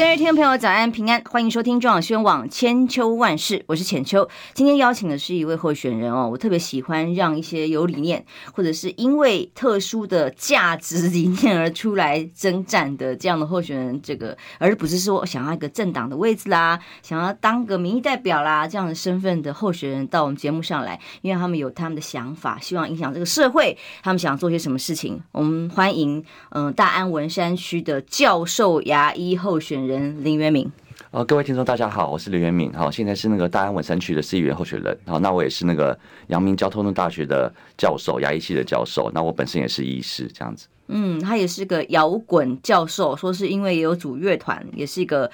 [0.00, 4.26] 各位听众朋友，早安平安，欢迎收听中广新闻网千秋万世，我是浅秋。
[4.54, 8.24] 今天邀请的是一位候选人哦，我特别喜欢让一些有理念，
[8.54, 25.22] 或者是因为特殊的价值理念而出来征战的这样的候选人，这个而不是说想要一个政党的位置啦，想要当个民意代表啦这样的身份的候选人到我们节目上来，因为他们有他们的想法，希望影响这个社会，他们想做些什么事情。
[25.30, 29.89] 我们欢迎嗯、大安文山区的教授牙医候选人。
[29.90, 30.70] 人林元敏，
[31.10, 40.68] 呃，各位听众大家好，我是林元敏，好，现在是那个大安文山区的市议员候选人，好，那我也是那个阳明交通大学的教授，牙医系的教授，那我本身也是医师，这样子。
[40.86, 45.28] 嗯，他也是个摇滚教授，说是因为也有组乐团，也是一个，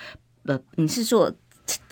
[0.45, 1.31] 呃，你是说？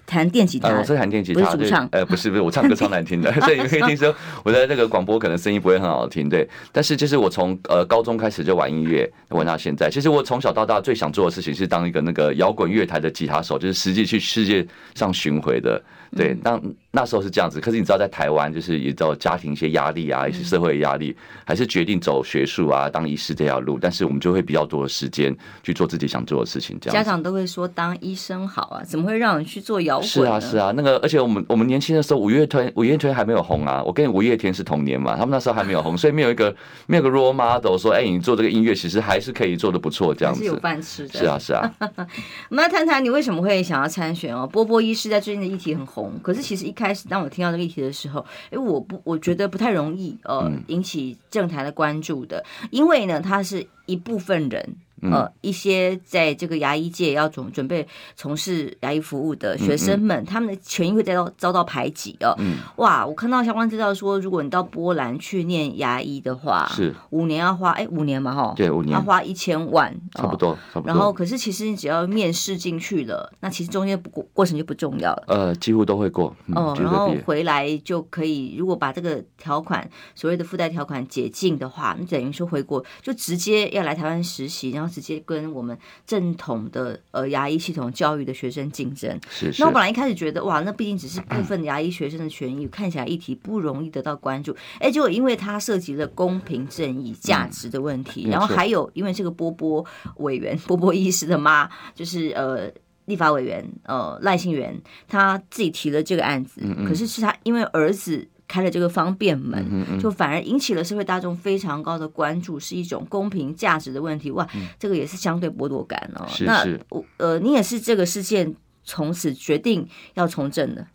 [0.07, 6.49] 弹电吉他，呃、我是弹电吉他，不是主唱，呃，不是不是，我唱歌超难听的， 所以你可以听说我在那个广播可能声音不会很好听，对。
[6.73, 9.89] 但是就是我从呃高中开始就玩音乐，玩到现在。
[9.91, 15.83] 其实我从小到大最想做的事情是当一个那个摇滚乐台的吉他手，就是实际去世界上巡回的。
[16.17, 16.63] 对，当
[16.95, 17.61] 那时候是这样子。
[17.61, 21.15] 可是你知道，在台湾就是也有家庭一些压力啊，一些社会压力，
[21.45, 23.79] 还是决定走学术啊，当医师这条路。
[23.81, 26.79] 但是我们就会比较多的时间去做自己想做的事情。
[26.81, 30.09] 这样，家长都会说当医生好啊，怎么会让你去做摇滚？
[30.09, 30.73] 是啊，是啊。
[30.77, 33.83] 那个，而且我们我们年轻的时候，五月天五月天还没有红啊。
[33.85, 36.55] 我跟五月天是同年嘛，他们那时候还没有红， 所以没有一个
[36.87, 41.19] 没有个 role model 说，哎，你做这个音乐其实还是可以做的不错，这样子是有饭吃的。
[41.19, 41.71] 是啊，是啊。
[42.51, 44.47] 我们来谈谈你为什么会想要参选哦？
[44.47, 54.77] 波波医师在最近的议题很红，可是其实一开开始，当我听到这个议题的时候，哎，我不，我觉得不太容易，呃，引起政坛的关注的，因为呢，它是一部分人。
[55.03, 62.35] 呃，一些在这个牙医界要准准备从事牙医服务的学生们，他们的权益会遭到遭到排挤哦。
[62.77, 70.87] 哇，我看到相关资料说，如果你到波兰去念牙医的话，是五年要花哎五年嘛哈，对，五年要花一千万，差不多，差不多。
[70.87, 75.25] 然后，可是其实你只要面试进去了，那其实中间不过过程就不重要了。
[75.27, 76.35] 呃，几乎都会过。
[76.55, 84.84] 哦，然后回来就可以，如果把这个条款所谓的附带条款解禁的话，你等于说回国就直接要来台湾实习，然后。
[84.89, 89.19] 直接跟我们正统的呃牙医系统教育的学生竞争。
[89.31, 89.63] 是，是。
[89.63, 94.55] 那我本来一开始觉得哇，那毕竟只是部分牙医学生的权益，看起来议题不容易得到关注。
[94.79, 99.85] 哎，结果因为它涉及了公平正义、价值的问题，然后还有因为这个波波
[100.17, 102.71] 委员、波波医师的妈，就是呃
[103.07, 108.29] 立法委员呃赖幸元，他自己提了这个案子，可是是他因为儿子。
[108.47, 114.31] 开了这个方便门，就反而引起了社会大众非常高的关注，是一种公平价值的问题。
[114.31, 114.47] 哇，
[114.79, 116.27] 这个也是相对剥夺感哦。
[116.29, 116.45] 是是。
[116.45, 118.55] 那我呃，你也是这个事件
[118.85, 120.87] 从此决定要从政的。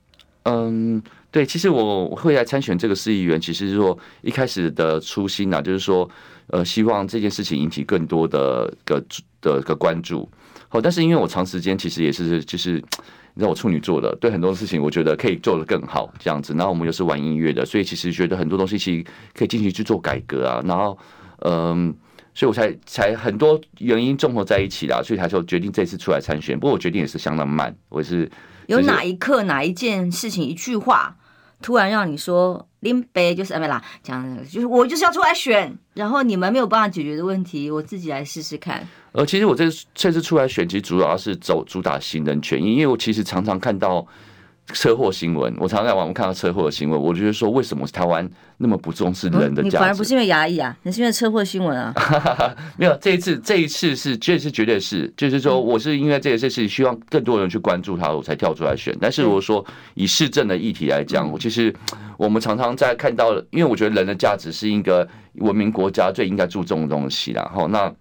[0.44, 1.02] 嗯，
[1.32, 6.10] 对，其实我会来参选这个市议员，其实是说一开始的初心呢、啊，就是说
[6.48, 9.04] 呃，希望这件事情引起更多的个
[9.42, 10.30] 的个关注。
[10.70, 12.82] 好，但是因为我长时间其实也是就是。
[13.36, 16.54] 你知道我处女座的，对很多事情我觉得可以做得更好，这样子。
[16.56, 20.62] 然后我们又是玩音乐的，所以其实觉得很多东西其实可以进行去做改革啊。
[20.66, 20.98] 然后，
[21.44, 21.96] 嗯，
[22.34, 26.60] 所以我才才很多原因综合在一起啦，所以才说决定这次出来参选。
[26.60, 28.30] 不过我决定也是相当慢，我是
[28.66, 31.16] 有哪一刻哪一件事情一句话，
[31.62, 38.88] 突然让你说林北就是哎没啦，讲就是我就是要出来选，然后你们没有办法解决的问题，我自己来试试看。
[39.12, 44.06] 呃，其实我这次这次出来选，其实主要是走主打新人权益，因为我其实常常看到
[44.74, 49.62] 车祸新闻，我常常在网上看到车祸的新闻，我觉得说为什么台湾那么不重视人的价值？
[49.62, 51.94] 嗯，你反而不是因为牙医啊，你是因为车祸新闻啊？
[52.78, 58.96] 没有，这一次这一次是这是绝对是，就是说我是因为这件事情希望更多人去关注它，我才跳出来选。
[59.02, 59.66] 但是如果说
[59.96, 61.74] 以市政的议题来讲，我其实
[62.18, 67.92] 我们常常在看到，因为我觉得人的价值是一个文明国家最应该注重的东西，然后那。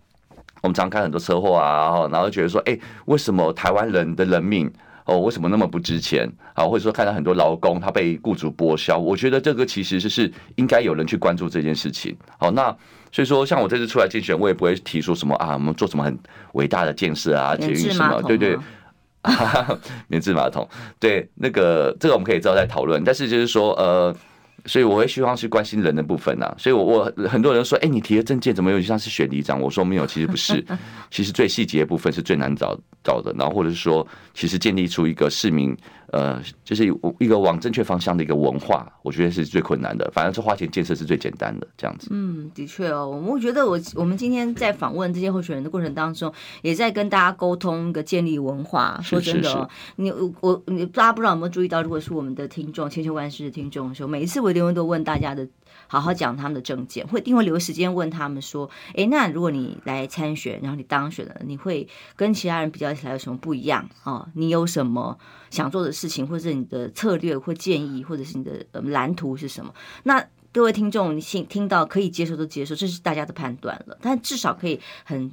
[0.60, 4.68] 我们常看很多车祸啊，然后觉得说，哎，为什么台湾人的人命
[5.08, 6.30] 哦，为什么那么不值钱？
[6.52, 12.14] 啊，或者说看到很多劳工他被雇主剥削，我觉得这个其实就是应该有人去关注这件事情。
[12.38, 12.64] 好，那
[13.10, 16.18] 所以说，像我这次出来竞选，我也不会提出什么啊，我们做什么很
[16.52, 18.58] 伟大的建设啊，捷运什么，对对，
[20.08, 20.68] 免治马桶，
[21.00, 23.02] 对那个这个我们可以之后再讨论。
[23.02, 24.14] 但是就是说，呃。
[24.68, 26.54] 所以我会希望是关心人的部分啊。
[26.58, 29.60] 所以我，我我很多人说，哎、欸，你提的证件怎么有点像是选里长？
[29.60, 30.64] 我说没有，其实不是，
[31.10, 33.34] 其实最细节的部分是最难找找的。
[33.36, 35.76] 然后或者是说，其实建立出一个市民。
[36.10, 36.86] 呃，就是
[37.18, 40.10] 一个往正确方向的一个文化，我觉得是最困难的。
[40.12, 42.08] 反而是花钱建设是最简单的，这样子。
[42.10, 46.32] 嗯，的确哦，我觉得我我们今天在访问这些候选人的过程当中，
[46.62, 48.98] 也在跟大家沟通一个建立文化。
[49.02, 50.10] 说真的，哦，你
[50.40, 55.46] 我你大家不知道有没有注意到，如果是我们的听众千秋万世的听众的时候，每一次我一定会都问大家的。
[55.88, 64.28] 好好讲他们的政见，会一定会留时间问他们说：“哎，那如果你来参选，然后你当选了，你会跟其他人比较起来有什么不一样啊？
[64.34, 65.18] 你有什么
[65.50, 69.74] 想做的事情，或者是你的策略或建议，或者是你的蓝图是什么？”
[70.04, 70.24] 那
[70.58, 73.96] 各位听众，你听听到可以接受都接受，这是大家的判断了。
[74.02, 75.30] 但至少可以很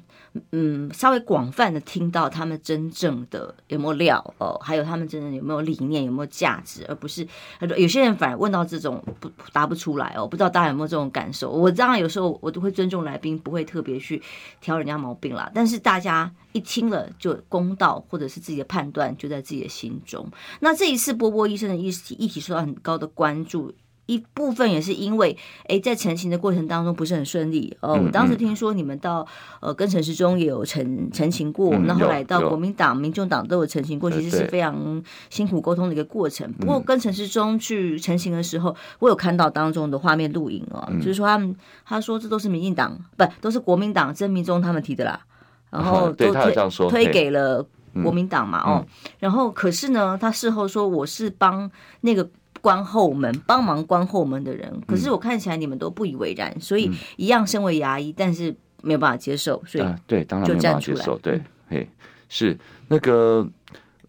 [0.51, 7.27] 嗯稍微广泛的听到他们真正的有没有料哦，还有他们真正有没有理念，有没有价值，而不是
[7.75, 10.27] 有些人反而问到这种不答不出来哦。
[10.27, 11.49] 不知道大家有没有这种感受？
[11.49, 14.21] 我当然有时候我都会尊重来宾，不会特别去
[14.61, 15.51] 挑人家毛病啦。
[15.55, 20.29] 但是大家一听了就公道，或者是自己的判断就在自己的心中。
[20.59, 23.73] 那这一次波波医生的议题议题受到很高的关注。
[24.07, 25.35] 一部分也是因为，
[25.67, 27.75] 哎，在成型的过程当中不是很顺利。
[27.79, 27.99] 哦。
[28.05, 29.25] 我当时听说你们到
[29.61, 36.51] 呃跟陈时中也有成成型过，那、嗯、后来到国民党、民众党都有成型过，其实是非常辛苦沟通的一个过程。
[36.53, 45.19] 不过跟陈时中去成型的时候，我有看到当中的画面录影哦，就是说他们他说这都是民进党不都是国民党曾铭宗他们提的啦，
[45.71, 46.55] 然后都推
[46.89, 47.65] 推给了
[48.03, 48.85] 国民党嘛哦，
[49.17, 51.71] 然后可是呢，他事后说我是帮
[52.01, 52.29] 那个。
[52.65, 61.39] 关后门，帮忙关后门的人，可是我看起来你们都不以为然，所以一样身为牙医，但是没有办法接受，所以对，当然没有办法接受，对，
[61.69, 61.87] 嘿，
[62.27, 62.57] 是。
[62.87, 63.47] 那个，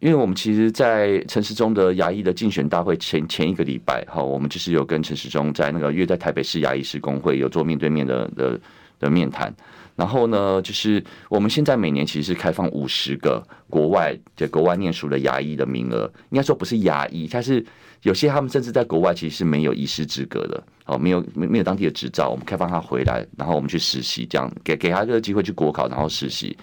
[0.01, 8.59] 因为我们其实，在陈时中的牙医的竞选大会前前一个礼拜，哈，我们就是有跟陈时中在那个约在台北市牙医师工会有做面对面的的
[8.99, 9.55] 的面谈。
[9.97, 17.65] 然后呢，就是我们现在每年其实是开放五十个国外在国外念书的牙医的名额，应该说不是牙医，他是
[18.03, 26.55] 有些他们甚至在国外其实是没有医师资格的，哦，没有没没有当地的执照，我们开放他回来，然后我们去实习，这样给给他这个机会去国考，然后实习。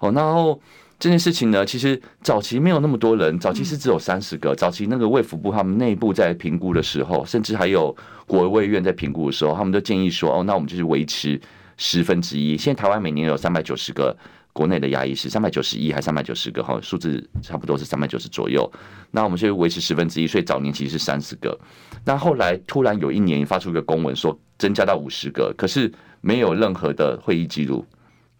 [0.00, 0.60] 哦，然后
[0.98, 7.96] 这件事情呢，其实早期没有那么多人，早期是只有三十个，早期那个卫福部他们内部在评估的时候，甚至还有
[8.26, 11.40] 国卫院在评估的时候，他们都建议说，哦，那我们就是维持。
[11.84, 14.16] 十分之一，现在台湾每年有三百九十个
[14.52, 18.70] 国内的牙医是，三百九十一还三百九十个哈，数字差不多是三百九十左右。
[19.10, 21.58] 那我们就维持十分之一，所以早年其实是三十个。
[22.04, 27.84] 那后来突然有一年发出一个公文说增加到五十个，可是没有任何的会议记录，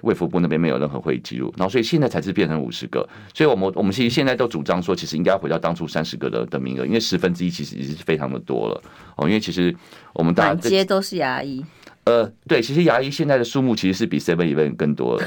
[0.03, 3.09] 卫福部那边没有任何会议记录，然后所以现在才是变成五十个。
[3.35, 8.81] 所以我们我们其实现在都主张说，其实应该要回到当初三十个的的名额，因为十分之一其实已经是非常的多了
[9.17, 9.27] 哦。
[9.27, 9.75] 因为其实
[10.13, 11.65] 我们大满街都是牙医。
[12.05, 15.25] 呃，对，其实牙医现在的数目其实是比 Seven Eleven 更多了，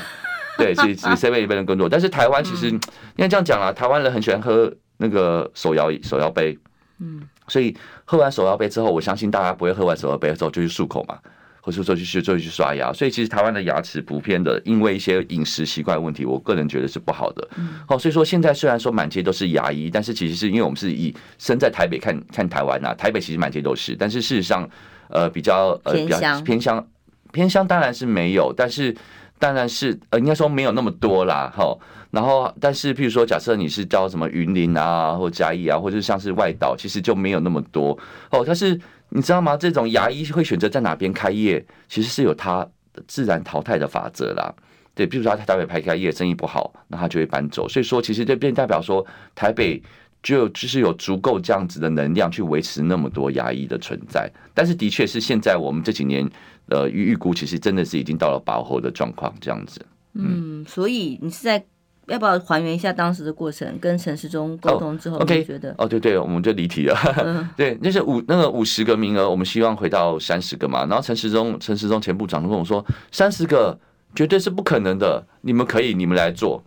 [0.57, 1.87] 对，其实比 Seven Eleven 更多。
[1.87, 2.79] 但是台湾其实应
[3.15, 6.57] 该这样讲啦，台湾人很喜欢喝那个手摇手摇杯，
[6.99, 7.73] 嗯，所以
[8.03, 11.17] 喝完手摇杯之后，我相信大家不会喝完手摇杯之后就去漱口嘛，
[11.61, 12.91] 或者说就去就去刷牙。
[12.91, 17.47] 所以其实台湾的牙齿普遍的，因为一些饮食习惯问题，我个人觉得是不好的。
[17.87, 24.69] 好，所以说现在虽然说满街都是牙医，但是其实是因为我们是以身在台北看看台湾呐，台北其实满街都是，但是事实上。
[25.15, 26.87] 呃，比较呃比较偏乡，
[27.31, 28.95] 偏乡当然是没有，但是
[29.39, 31.77] 当然是呃应该说没有那么多啦，哈。
[32.11, 37.97] 然后，但是譬如说，假设你是到什么云林啊，或嘉义啊，或者像是外岛，其实就没有那么多
[38.29, 38.43] 哦。
[38.45, 38.79] 但是
[39.09, 39.57] 你知道吗？
[39.57, 42.65] 这种牙医会选择在哪边开业，其实是有它
[43.07, 44.53] 自然淘汰的法则啦。
[44.93, 47.67] 对，譬如说他台北拍开业生意不好，那他就会搬走。
[47.67, 49.81] 所以说，其实这便代表说台北。
[50.25, 56.27] 就就是有足够这样子的能量去维持那么多牙医的存在，但是的确是现在我们这几年
[56.69, 59.79] 呃预预估，其实真的是已经到了饱和的状况这样子。
[60.13, 61.63] 嗯，所以你是在
[62.07, 63.77] 要不要还原一下当时的过程？
[63.79, 65.75] 跟陈时中沟通之后，你觉得？
[65.77, 66.97] 哦，对对，我们就离题了。
[67.23, 70.87] 嗯、 对，那是五那个五十个名额，我们希望回到三十个嘛。
[70.87, 73.79] 然后陈时中陈时中前部长跟我说，三十个
[74.15, 76.63] 绝对是不可能的，你们可以，你们来做。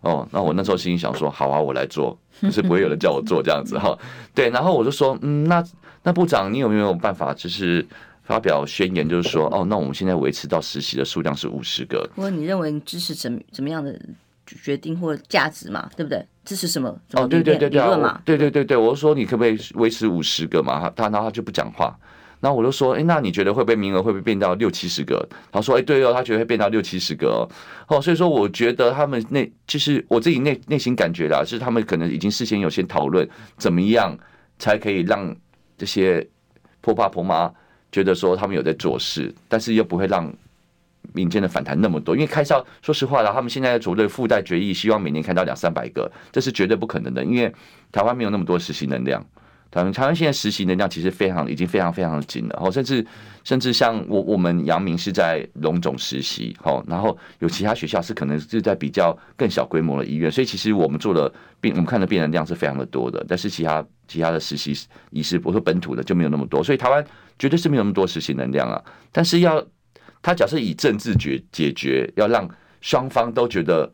[0.00, 2.16] 哦，那我那时候心里想说，好啊，我来做。
[2.40, 3.94] 就是不会有人叫我做这样子哈，
[4.34, 5.62] 对，然后我就说，嗯，那
[6.04, 7.86] 那部长，你有没有办法，就是
[8.22, 12.08] 发表宣言，就是说，哦，那我们现在维持到实习的数量是五十个。
[12.14, 13.94] 不过你认为你支持怎怎么样的
[14.46, 15.90] 决定或价值嘛？
[15.94, 16.26] 对不对？
[16.42, 16.88] 支持什么？
[17.12, 20.80] 哦，对对对对啊，对对对对，我就说你可不可以维持五十个嘛？
[20.80, 21.94] 他他然后他就不讲话。
[22.40, 25.28] 然后我就说，哎，那你觉得会不会名额会不会变到六七十个？
[25.52, 27.46] 他说，哎，对哦，他觉得会变到六七十个
[27.86, 28.00] 哦。
[28.00, 33.28] 所以说我觉得他们内就是我自己内内心感觉啦，是他们可能已经事先有先讨论，
[33.58, 34.16] 怎么样
[34.58, 35.36] 才可以让
[35.76, 36.26] 这些
[36.80, 37.52] 婆爸婆妈
[37.92, 40.32] 觉得说他们有在做事，但是又不会让
[41.12, 47.52] 民间的反弹那么多，因为开销，说实话啦，他们现在组队附带决议，希望每年开到两三百个，这是绝对不可能的，因为
[47.92, 49.22] 台湾没有那么多实习能量。
[49.70, 53.06] 台湾台湾现在实习能量其实非常已经非常非常紧了，哦，甚至
[53.44, 64.74] 甚至像我我们阳明是在龙总实习，哦，然后有其他学校是可能是在比较更小规模的医院，所以其实我们做的病，我们看的病人量是非常的多的，但是其他其他的实习
[65.10, 67.04] 医师，不是本土的就没有那么多，所以台湾
[67.38, 68.82] 绝对是没有那么多实习能量啊。
[69.12, 69.64] 但是要
[70.20, 72.48] 他假设以政治解解决，要让
[72.80, 73.88] 双方都觉得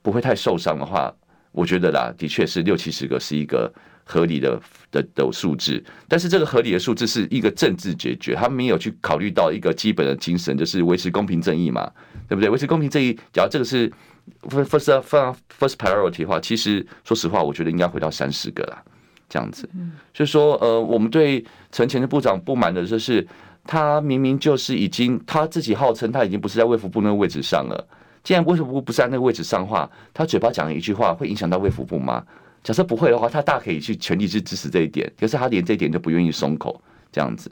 [0.00, 1.14] 不会太受伤的话，
[1.52, 3.70] 我觉得啦，的确是六七十个是一个。
[4.02, 11.90] 合理的的的数字，但是这个合理的数字是一个政治解决，他没有去考虑到一个基本的精神，就是维持公平正义嘛，
[12.28, 12.50] 对不对？
[12.50, 13.90] 维持公平正义，假如这个是
[14.48, 18.82] first first first priority 的话，其实说实话，我觉得应该回到三十个啦，
[19.28, 19.68] 这样子。
[20.12, 23.26] 所以说，呃，我们对陈前的部长不满的就是，
[23.64, 27.88] 他明明就是已经他自己号称他已经不是在卫福部那个位置上了，
[28.24, 32.24] 既然卫福部不是在那个位置上话，他嘴巴讲一句话会影响到卫福部吗？
[32.62, 37.50] 假设不会的话，他大可以去全力去支持这一点，可是他连这一点都不愿意松口，这样子，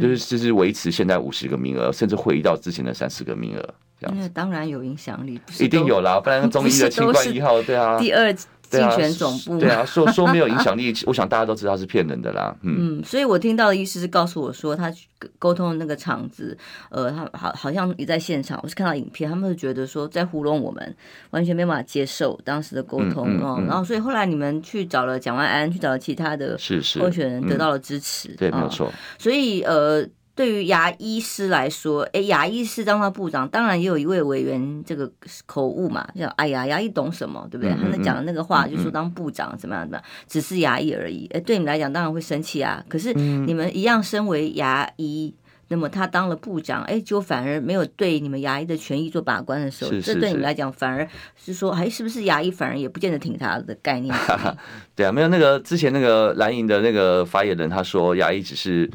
[0.00, 4.28] 就是就是维持现在五十个名额，甚至回到之前的三十个名额，这样子。
[4.30, 8.34] 当然有影响力，一定有啦，不然 中医的清冠一号，对啊，第二。
[8.70, 12.54] 竞选总部对啊，说说没有影响力， 我想大家都知道是骗人的啦。
[12.62, 14.92] 嗯，所以我听到的意思是告诉我说，他
[15.38, 16.56] 沟通的那个场子，
[16.90, 18.60] 呃，他好好像也在现场。
[18.62, 20.96] 我是看到影片，他们是觉得说在糊弄我们，
[21.30, 23.62] 完全没办法接受当时的沟通哦。
[23.66, 26.58] 然后，所以后来你们去找了蒋万安，去找了其他的
[27.00, 28.28] 候选人，得到了支持。
[28.36, 28.92] 对，没有错。
[29.18, 30.06] 所以呃。
[30.38, 35.10] 对于牙医师来说，哎，牙医师当他部长，当然也有一位委员这个
[35.46, 37.74] 口误嘛，叫哎呀，牙医懂什么，对不对？
[37.74, 41.26] 他们讲的那个话就是说当部长怎么样怎么样，只是牙医而已。
[41.34, 42.84] 哎，对你们来讲当然会生气啊。
[42.88, 45.34] 可是你们一样身为牙医，
[45.66, 51.04] 那么他当了部长，哎，就反而没有对你们牙医的权益做把关的时候，这对你们来讲反而
[51.36, 54.14] 是说，哎，是不是牙医反而也不见得挺他的概念？
[54.94, 58.88] 对啊，没有那个之前那个蓝营的那个发言人他说牙医只是。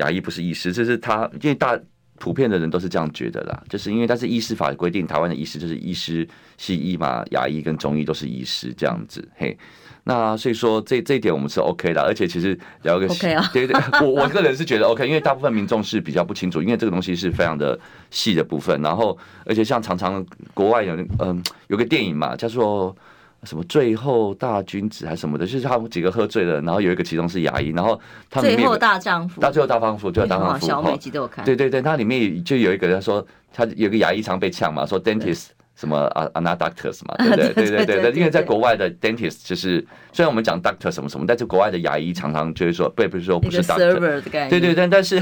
[0.00, 1.78] 牙医不是医师，这是他，因为大
[2.18, 6.28] 普遍的人都是这样觉得啦，就是因为但是医师法规定，台湾的医师就是医师
[6.58, 9.56] 西医嘛，牙医跟中医都是医师这样子，嘿，
[10.04, 17.78] 那所以说这这一点我们是 OK 的，而且其实聊个 OK 啊，对对， 我我个人是觉得 OK，因为大部分民众是比较不清楚，因为这个东西是非常的
[18.10, 19.16] 细的部分，然后
[19.46, 22.94] 而且像常常国外有嗯有个电影嘛叫做。
[23.44, 35.46] 什么最后大君子还是什么的，就是他们几个喝醉了，然后有一个其中是牙医，然后他们最后大丈夫，到最后大丈夫，最后大丈夫，小美记得我看，对对对，那里面就有一个人说，他有个牙医常被呛嘛，说 dentist。
[35.80, 37.52] 什么啊啊那 doctors 嘛，对不对？
[37.54, 39.80] 对对对对，因为在国外的 dentist 就是，
[40.12, 44.20] 虽然我们讲 doctor 什么什么，但是国外的牙医常常就会说，不不是说不是 doctor，
[44.50, 45.18] 对对对，但是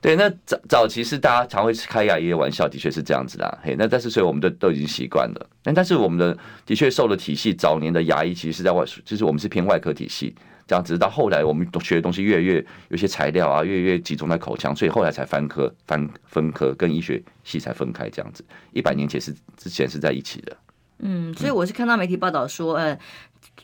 [0.00, 10.32] 对那早早期是大家常会开牙医的玩笑，的确是这样子的，嘿，那但是所以我们都都已经习惯了，但但是我们的的确受的体系，早年的牙医其实是在外，就是我们是偏外科体系。
[10.70, 18.44] 这样，直到后来我们学的东西越来越有些材料啊，越来越集中在口腔，所以后来才分科、分分科跟医学系才分开这样子。
[18.72, 20.56] 一百年前是之前是在一起的。
[21.00, 22.96] 嗯，所以我是看到媒体报道说，呃，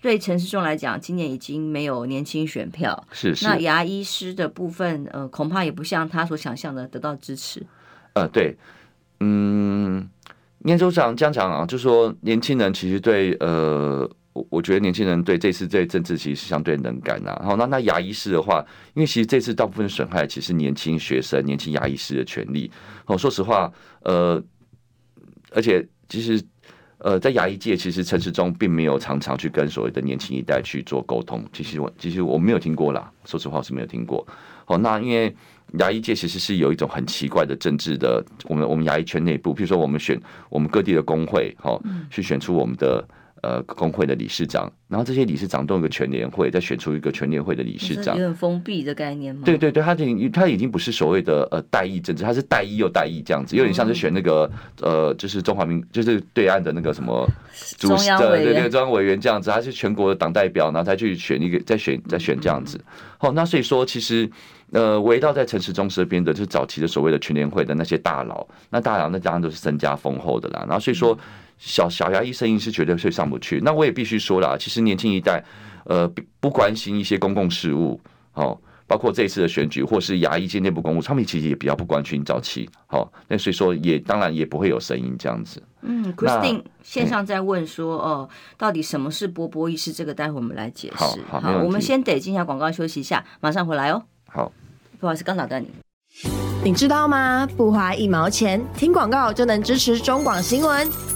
[0.01, 3.07] 对陈世忠来讲，今年已经没有年轻选票。
[3.13, 3.47] 是是。
[3.47, 7.65] 那牙医师的部分，呃，恐怕也不像他所想象的得到支持。
[8.15, 8.57] 呃，对，
[9.21, 10.09] 嗯，
[10.59, 14.11] 念州长这样讲啊，就说年轻人其实对呃。
[14.37, 17.41] 我我觉得年轻人对这次这政治其实是相对能干呐。
[17.43, 18.63] 好，那那牙医师的话，
[18.93, 22.71] 因为其实这次大部分损害其实年轻学生、年轻牙医师的权利。
[23.07, 24.43] 哦，说实话，呃，
[25.53, 26.43] 而且其实
[26.99, 31.43] 呃，在牙医界，其实陈时中并没有常常去跟所谓的年轻一代去做沟通。
[31.53, 34.27] 其实我其实我没有听过啦，说实话我是没有听过。
[34.67, 35.35] 好，那因为
[35.79, 43.03] 牙医界其实是有一种很奇怪的政治的，我们我们牙医圈内部，譬如说我们选我们各地的工会，好，去选出我们的。
[43.43, 49.43] 呃，工会的理事长，然后这些理事长都有个全联会，再选出一个全联会的理事长，有点封闭的概念吗？
[49.45, 54.51] 对对对，他已他已经不是所谓的呃代议政治，他是代议又代议这样子，有点像是选那个
[54.81, 57.29] 呃，就是中华民，就是对岸的那个什么
[57.79, 62.81] 中央委员，对中央委员这样子，他是全国的党代表，然后再去选一个，再选再选这样子。
[63.19, 64.29] 好，那所以说其实
[64.73, 71.17] 呃，围绕在陈时中身边的，就是早期的所谓的全联会的那些大佬，那大佬那当然都是身家丰厚的啦，然后所以说。
[71.59, 73.61] 小小牙医声音是绝对是上不去。
[73.65, 75.43] 那我也必须说了，其实年轻一代，
[75.85, 76.11] 呃，
[76.41, 78.01] 不关心一些公共事务，
[78.35, 85.63] 哦，包括这一次的选举，或是牙医界内部公务，他们其实也比较不关心早期，好，那所以说也当然也不会有声音这样子。
[85.83, 89.93] 嗯，Christine 线上在问说，哦，到底什么是波波医师？
[89.93, 90.97] 这个待会我们来解释。
[90.97, 94.03] 好，好，好，我们先得进下广告休息一下，马上回来哦。
[94.29, 94.53] 好。
[94.99, 95.69] 不好意思，刚打断你。
[96.65, 97.47] 你知道吗？
[97.57, 101.16] 不花一毛钱，听广告就能支持中广新闻。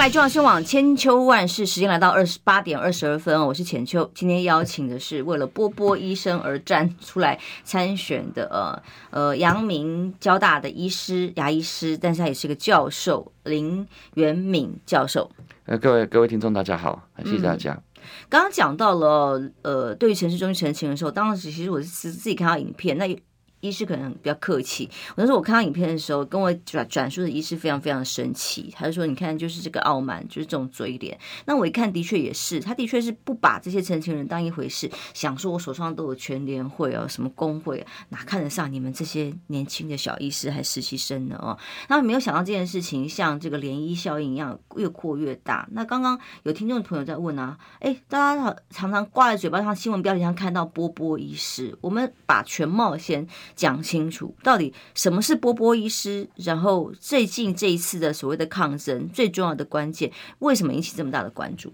[0.00, 4.10] 来，中央新闻网千秋万世，时间来到二十八点二十二分，我是浅秋。
[4.14, 15.30] 今天邀请的是为了波波医生而站出来参选的呃呃阳明交大的医师牙医师，但是他也是个教授林元敏教授。
[15.66, 17.74] 呃，各位各位听众大家好，谢谢大家。
[17.74, 23.20] 嗯、刚刚讲到了呃，对于城市中心陈情的时候，当时其实我是自己看到影片那。
[23.60, 24.88] 医师可能比较客气。
[25.10, 28.72] 我那时候我看到影片的时候，跟我转转述的医师非常非常生气。
[28.74, 41.36] 他就说：“你看，就是这个傲慢，就是这种嘴脸。”那我一看，的确也是，他的确是不把这些成情人当一回事，想说我手上都有全联会啊，什么工会，哪看得上你们这些年轻的小医师还实习生呢？
[41.40, 45.68] 哦，那没有想到这件事情像这个涟漪效应一样越扩越大。
[45.72, 53.26] 那刚刚有听众朋友在问啊，哎，大家常常挂在嘴巴上，新闻标题上看到波波医师，我们把全貌先。
[53.54, 61.72] 讲清楚到底什么是波波医师，然后最近这一次的所谓的抗争，最重要的关键，为什么引起这么大的关注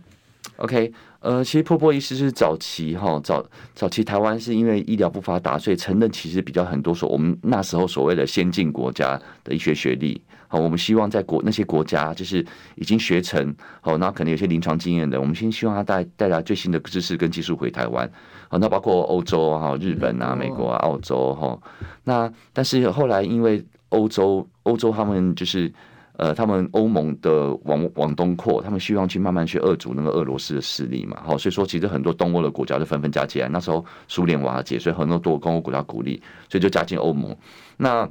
[0.56, 0.90] ？OK，
[1.20, 10.20] 呃，其实波波医师是早期哈，早早期台湾是因为医疗不发达，所以承认其实比较很多说我们那时候所谓的先进国家的医学学历。
[10.48, 18.08] 好，我们希望在国那些国家就是已经学成，好，那可能有些临床经验的，我们先希望他带带来最新的知识跟技术回台湾。
[18.56, 21.58] 好，那包括欧洲哈、日本啊、美国啊、澳洲哈。
[22.04, 25.70] 那但是后来因为欧洲欧洲他们就是
[26.16, 31.18] 呃，他们欧盟的往往东扩，他们希望去慢慢去遏阻那个俄罗斯的势力嘛。
[31.22, 33.48] 好，所以说其实很多东欧的国家就纷纷加进来。
[33.50, 37.36] 那时候苏联瓦解，所以很多多东欧国家鼓励，所以就加进欧盟。
[37.76, 38.08] 那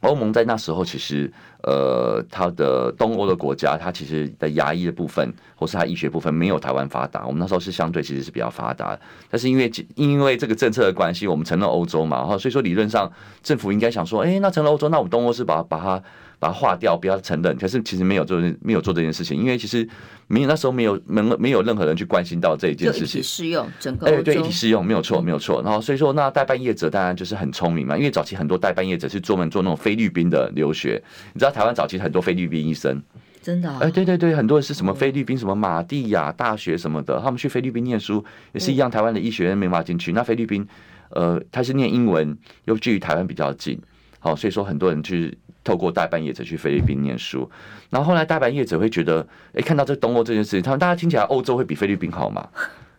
[0.00, 1.32] 欧盟在那时候其实。
[1.62, 7.26] 呃，它的东欧的国家，它其实的牙医的部分，或是它医学部分，没有台湾发达。
[7.26, 16.02] 我们那时候是相对其实是比较发达，但是因为因为这个政策的关系，我们成了欧洲嘛，哈，所以说理论上政府应该想说，哎，那成了欧洲，那我们东欧是把把它。
[16.40, 17.56] 把它划掉，不要承认。
[17.56, 19.86] 可是其实没有做，没有做这件事情，因为其实
[20.26, 23.22] 没有那时候没有没没有任何人去关心到这一件事情。
[23.22, 25.62] 适用整个哎，对，一体适用没有错，没有错。
[25.62, 31.00] 然后所以说，那代办业者当然就是很聪明嘛，因为早期很多代办业者是专门做那种菲律宾的留学。
[31.34, 33.02] 你知道台湾早期很多菲律宾医生，
[33.42, 33.70] 真的？
[33.78, 38.90] 哎，对对对，很多人是什么菲律宾什么马蒂亚大学什么的，他们去菲律宾念书也是一样。
[38.90, 40.66] 台湾的医学院没法进去，那菲律宾
[41.10, 43.78] 呃，他是念英文，又距离台湾比较近，
[44.18, 45.36] 好，所以说很多人去。
[45.62, 47.50] 透过代办业者去菲律宾念书，
[47.90, 52.48] 然后后来代办业者会觉得，哎，看到这东欧这件事情，他们大家听起来欧洲会比菲律宾好吗？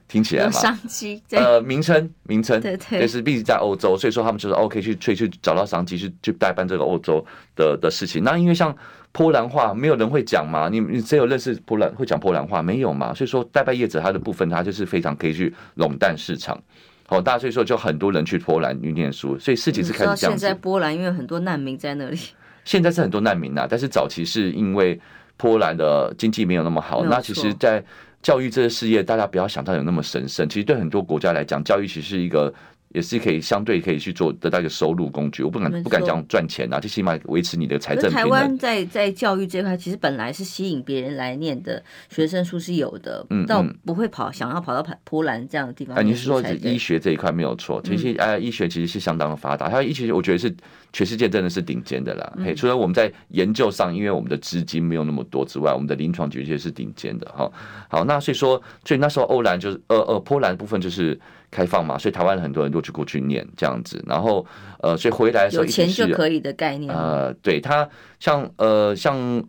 [0.07, 8.21] 听起来嘛，商机，呃，名称名称，对对，但是毕竟在欧洲，所以说他们就是 OK 去去去找到商机去去代办这个欧洲的的事情。
[8.21, 8.75] 那因为像
[9.13, 13.13] 波兰话，没有人会讲嘛，你你只有认识波兰会讲波兰话没有嘛？
[13.13, 16.61] 所以说代办业者他的部分，他就是非常可以去垄断市场。
[17.07, 20.39] 好大，所以说就很多人去波兰去念书，所以事情是开始这样子。
[20.39, 22.19] 现在波兰因为很多难民在那里。
[22.65, 24.99] 现在是很多难民呐，但是早期是因为
[25.37, 27.03] 波兰的经济没有那么好。
[27.05, 27.83] 那其实，在
[28.21, 30.47] 教育这个事业，大家不要想到有那么神圣。
[30.47, 32.53] 其实对很多国家来讲，教育其实是一个。
[32.93, 38.23] 也是可以相对可以去做得到一个收入工具，我不敢不敢讲赚钱啊，最起码维持你的财政平衡。
[38.23, 45.95] 台湾在在教育这块，其实本来是吸引别人来念的学生数是有的，嗯，但不会跑想要跑到波兰这样的地方。
[45.95, 47.81] 啊，你是说医学这一块没有错？
[47.83, 50.53] 其实哎，医学其实是相当的发达，它医学我觉得是
[50.91, 52.33] 全世界真的是顶尖的啦。
[52.43, 57.51] 嘿，除了我们在研究上，因为我们的资金没有那么多之外，我们的临床的确是顶尖的哈。
[57.89, 61.19] 好，那所以说，所以那时候欧兰就是呃呃波兰部分就是。
[61.51, 64.45] 开放嘛，所以台湾很多人都去过去念这样子，然后
[64.79, 66.89] 呃，所以回来的时候有钱就可以的概念。
[66.95, 67.87] 呃，对他
[68.19, 69.43] 像呃像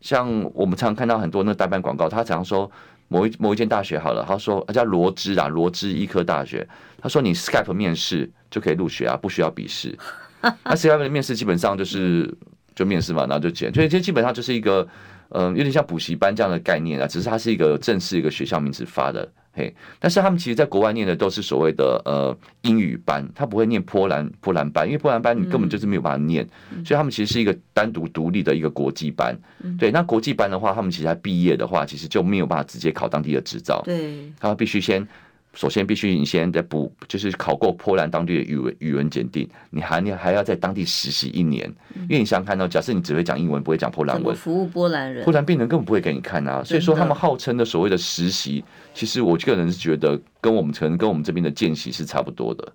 [0.00, 2.68] 像我们常常看到很多那个代办广告，他常常说
[3.06, 6.66] 某一某一间大学好了，他说他叫罗兹啊，罗兹医科大学，
[6.98, 9.96] 他说你 Skype 面试就可以入学啊，不需要笔试。
[10.42, 12.36] 那 Skype 的面试基本上就是
[12.74, 14.86] 就面试嘛，然后就剪，所以这基本上就是一个
[15.28, 19.26] 嗯、呃、有点像补习班这样的概念啊，只是它是一个正式一个学校名字发的。
[19.56, 29.38] 嘿，但是他们其实在国外念的都是所谓的呃英语班，他不会念波兰波兰班，因为波兰班你根本就是没有办法念，嗯、所以他们其实是一个单独独立的一个国际班。
[29.62, 33.80] 嗯、对，那国际班的话，他们其实毕业的话，其实就没有办法直接考当地的执照。
[33.84, 35.06] 对，他们必须先
[35.54, 41.64] 首先必须你先得补，就是考过波兰当地的语文语文检定，你还你还要在当地实习一年，
[41.94, 46.62] 因为你想想看到，假设你只会讲英文，不会讲波兰文，服务波兰人，波兰病人根本不会给你看啊。
[46.64, 52.72] 所以说他们号称的所谓的实习，其实我个人是觉得跟我们可能跟我们这边的见习是差不多的。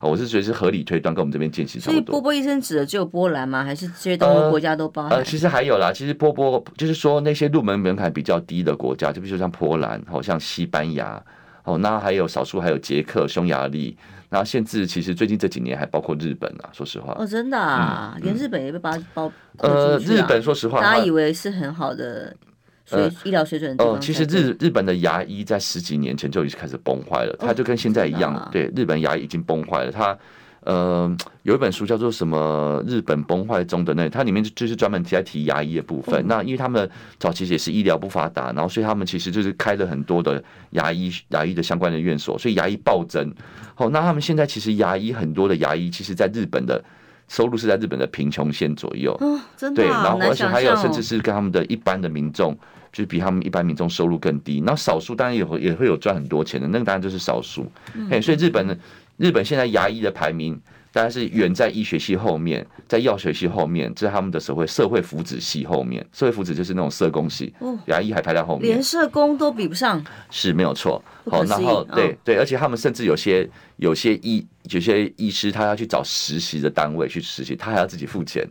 [0.00, 1.94] 我是觉得是合理推断，跟我们这边见习差不多。
[1.94, 3.62] 所以波波医生指的只有波兰吗？
[3.62, 5.12] 还是这些东欧国家都包含？
[5.12, 5.92] 呃，其实还有啦。
[5.92, 11.22] 其实波波就是说那些入门门槛比较低的国家，就比如说像波兰，好像西班牙，
[11.64, 13.96] 哦，那还有少数还有捷克、匈牙利，
[14.30, 16.70] 那甚至其实最近这几年还包括日本啊。
[16.72, 19.32] 说实话，哦，真的啊，连日本也被把它包。
[19.58, 22.34] 呃，日本说实话，大家以为是很好的。
[22.90, 29.92] 呃，医疗水准哦，其实日日本的牙医在十几年前就已经开始崩坏了，它就跟现在一样，对，日本牙医已经崩坏了。
[29.92, 30.18] 它
[30.64, 36.24] 呃有一本书叫做什么《日本崩坏中的那》，它里面就是专门提在提牙医的部分。
[36.26, 43.32] 那因为他们早期也是医疗不发达，然后所以他们其实就是开了很多的牙医牙医的相关的院所，所以牙医暴增。
[43.74, 46.82] 好，那他们现在其实牙医很多的牙医，其实在日本的
[47.28, 49.12] 收入是在日本的贫穷线左右。
[49.20, 52.56] 哦，真的，对，然后而且还有甚至是跟他们的一般的民众。
[52.92, 57.64] 就是比他们一般民众收入更低，那少数当然也会也会有赚很多钱的，那个当然就是少数。
[58.10, 58.76] 哎，所以日本呢，
[59.22, 67.54] 日本现在牙医的排名当然是远在医学系后面，在药学系后面，在他们的社会社会福祉系后面，社会福祉就是那种社工系，
[67.86, 71.00] 牙医还排在后面，连社工都比不上，是没有错。
[71.30, 78.44] 好，然后对对，而且他们甚至有些有些医有些医师，他要去找实习的单位去实习，他还要自己付钱。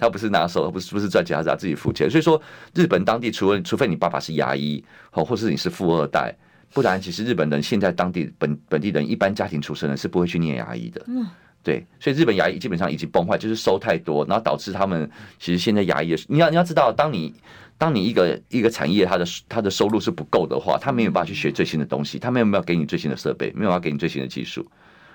[0.00, 2.10] 他不是拿手，不是不是赚钱，他是他自己付钱。
[2.10, 2.40] 所以说，
[2.74, 6.34] 日本当地除了除非你爸爸是牙医，哦，或是你是富二代，
[6.72, 11.02] 不然其实日本人现在当地本本地人一般家庭出身的是不会去念牙医的。
[11.06, 11.26] 嗯，
[11.62, 17.34] 对，所以日本牙医基本上已经崩坏，就是收太多，然后导致他们其实现在牙医，你要你要知道，当你
[17.76, 24.66] 当你一个一个产业，它的它的收入是不够的话，他没有办法去学最新的东西，他没有办法给你最新的设备，没有办法给你最新的技术。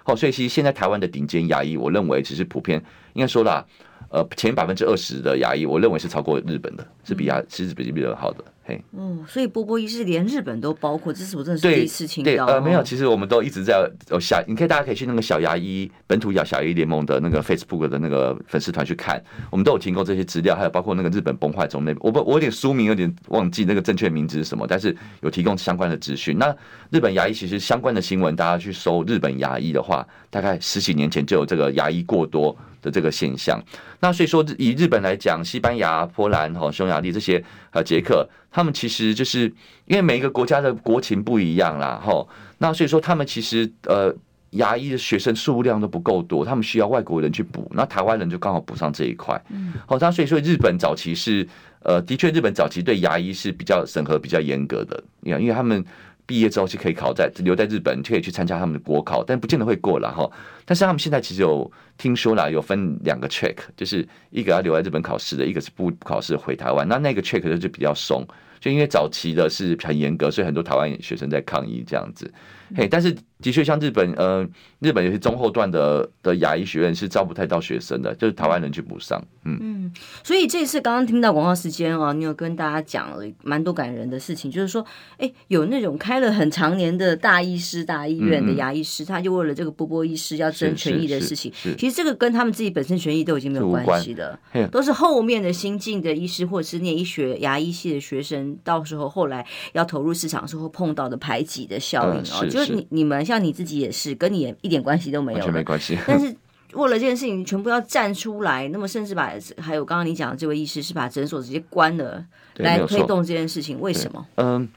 [0.06, 3.66] 哦，所以其实现在台湾的顶尖牙医，我认为只是普遍应该说啦。
[4.10, 8.44] 呃，前百分之二十的牙医，我认为是超过日本的，是比牙其实比日本好的。
[8.66, 12.32] 嘿，嗯，所以波波医师连日本都包括，这是我真的是第一次听到。
[12.32, 13.74] 对，呃，没有，其实我们都一直在
[14.10, 19.22] 哦小，你可以大家可以去那个小牙医本土牙小牙医联盟的那个 Facebook 的那个粉丝团去看，
[19.52, 26.38] 我们都有提供这些资料，还有包括那个日本崩坏中那，我不我有点书名有点忘记那个正确名字是什么，但是有提供相关的资讯。
[26.38, 26.56] 那
[26.90, 33.60] 日本牙医其实相关的新闻，大家去搜日本牙医的话，大概十几年前就有这个牙医过多的这个现象。
[34.02, 38.30] 那所以说，以日本来讲，西班牙、波兰、哈、匈牙利这些呃捷克。
[38.56, 39.52] 他们其实就是
[39.86, 44.16] 因为每一个国家的国情不一样啦，吼，那所以说他们其实呃
[44.52, 51.48] 牙医的学生数量都不够多，他们需要外国人去补，那台湾人就刚好补上这一块，嗯，好，那所以说日本早期是
[51.82, 55.84] 呃的确日本早期对牙医是比较审核比较严格的，因为因为他们
[56.26, 60.30] 毕业之后就可以考在留在日本，可以去参加他们的国考，但不见得会过了哈。
[60.66, 68.26] 但是他们现在其实有听说了，有分两个 check，就是一个要留在日本考试的，一个是不考试回台湾，那那个 check 就就比较松。
[68.60, 72.34] 就因为早期的是很严格，所以很多台湾学生在抗议这样子。
[72.74, 74.48] 嘿，但是的确像日本，呃，
[74.80, 79.24] 日本有些中后段的的牙医学院是招不太到学生的，就是台湾人去补上。
[79.44, 79.60] 嗯。
[79.62, 84.84] 嗯，所以这次刚刚听到广告时间哦，你有跟大家讲了蛮多感人的事情，就是说，
[85.18, 94.40] 哎，有那种开了很长年的大医师、大医院的牙医师，他就为了这个波波医师要争权益的事情，其实这个跟他们自己本身权益都已经没有关系的，
[94.72, 98.58] 都是后面的新进的医师或者是念医学牙医系的学生。
[98.64, 102.50] 到时候后来要投入市场时候碰到的排挤的效应哦，嗯、是是。
[102.50, 105.98] 就是你你们像你自己也是，跟你也一点关系都没有，完全没关系。
[106.06, 106.36] 但是
[106.74, 112.26] 为了这件事情，全部要站出来，那么甚至把还有刚刚你讲的这位医师是把诊所直接关了，
[112.58, 114.26] 来推动这件事情，为什么？
[114.36, 114.68] 嗯。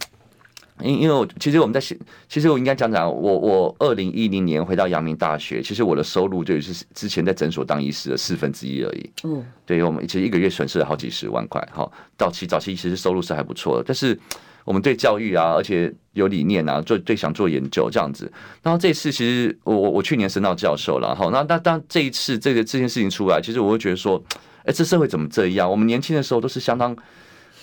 [0.82, 1.80] 因因为我其实我们在
[2.28, 9.10] 其实我应该讲讲，我我二零一零年回到阳明大学，其实我的收入就是之前在诊所当医师的四分之一而已。
[9.24, 11.66] 嗯，对我们其实一个月损失了好几十万块。
[11.72, 14.20] 哈，早期早期其实收入是还不错的，但是
[14.66, 18.30] 我们对教育啊，而且有理念啊，做最想做研究这样子。
[18.62, 24.22] 然后这次其实我我去年升到教授了，好，那那当这一次这个这件事情出来，其实我会觉得说，
[24.64, 25.70] 哎，这社会怎么这样？
[25.70, 26.94] 我们年轻的时候都是相当。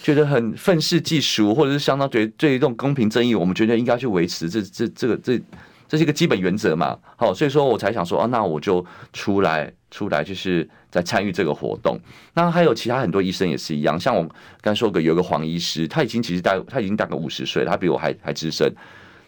[0.01, 5.41] 觉得很愤世嫉俗，或者是相当对对这种公平正义，我们觉得应该去维持这这这个这
[5.87, 6.99] 这是一个基本原则嘛。
[7.15, 11.99] 好，所以说我才想说啊，那我就出来出来，就是在参与这个活动。
[12.35, 14.21] 那还有其他很多医生也是一样，像我
[14.61, 18.71] 刚才说个有个黄医师，他已经其实大他已经大概五十岁，他比我还还资深。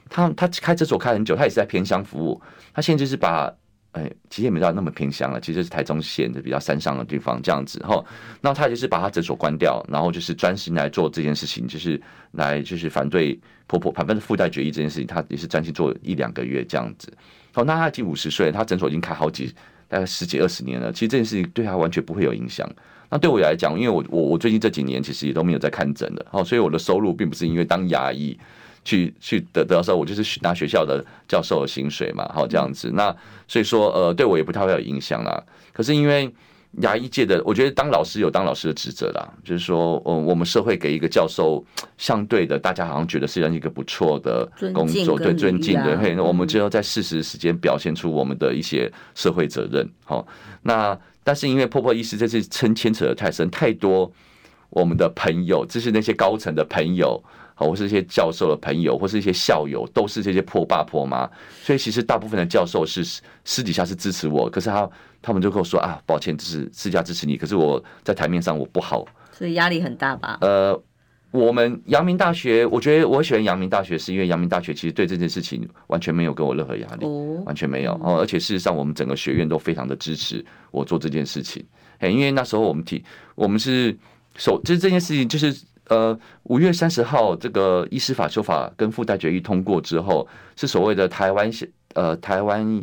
[0.08, 2.40] 他他开诊所开很久，他也是在偏乡服务。
[2.72, 3.52] 他现在就是把
[3.94, 7.80] 哎，其实也没到那么偏乡了，其实是台中县的比较山上的地方这样子。
[7.80, 8.04] 哈，
[8.42, 12.00] 那他就是把他诊所关掉，然后就是专心来做这件事情，就是
[12.34, 17.12] 来就是反对婆婆反正附带决议这件事情，他也是专心做一两个月这样子。
[17.54, 19.56] 好，那他已经五十岁，他诊所已经开好几
[19.96, 22.70] 大概十几二十年了，其实这件事情对他完全不会有影响。
[23.10, 28.38] 那对我来讲，因为我我我最近这几年其实也都没有在看诊的，好，所以我的收入并不是因为当牙医
[28.84, 32.92] 去去得得到时候，我就是拿学校的教授的薪水嘛，好这样子。
[32.94, 33.16] 那
[33.48, 35.42] 所以说呃，对我也不太会有影响啦。
[35.72, 36.30] 可是因为
[36.82, 41.64] 牙医界的，我觉得当老师有当老师的职责啦，就是说，嗯，我们社会给一个教授
[41.98, 50.26] 相对的，大家好像觉得是一个不错的工作，对尊敬的，嘿，那我们就要在适时时间表现出我们的一些社会责任，好，
[50.62, 50.98] 那。
[51.28, 54.14] 但是因为破破医师这次牵牵扯的太深太多，
[54.70, 57.20] 我们的朋友，就是那些高层的朋友，
[57.56, 61.28] 好或是一些教授的朋友，或是一些校友，都是这些破爸破妈，
[61.64, 63.04] 所以其实大部分的教授是
[63.44, 64.88] 私底下是支持我，可是他
[65.26, 70.38] 他们就跟我说啊，抱歉，就是私下支持你，可是我在台面上我不好，所以压力很大吧？
[70.42, 70.80] 呃。
[71.32, 77.06] 我们阳明大学，我觉得我喜欢阳明大学，是因为阳明大学其实对这件事情完全没有给我任何压力，
[77.46, 78.18] 完全没有哦。
[78.22, 81.62] 而且事实上，我们整个学院都非常的支持我做这件事情。
[82.00, 83.04] 哎，因为那时候我们提，
[83.36, 83.94] 我们是
[84.38, 85.54] 首，就是这件事情，就是
[85.90, 91.52] 呃，五月三十号这个医师法修法跟附带决议通过之后，是所谓的台湾
[91.96, 92.82] 呃台湾。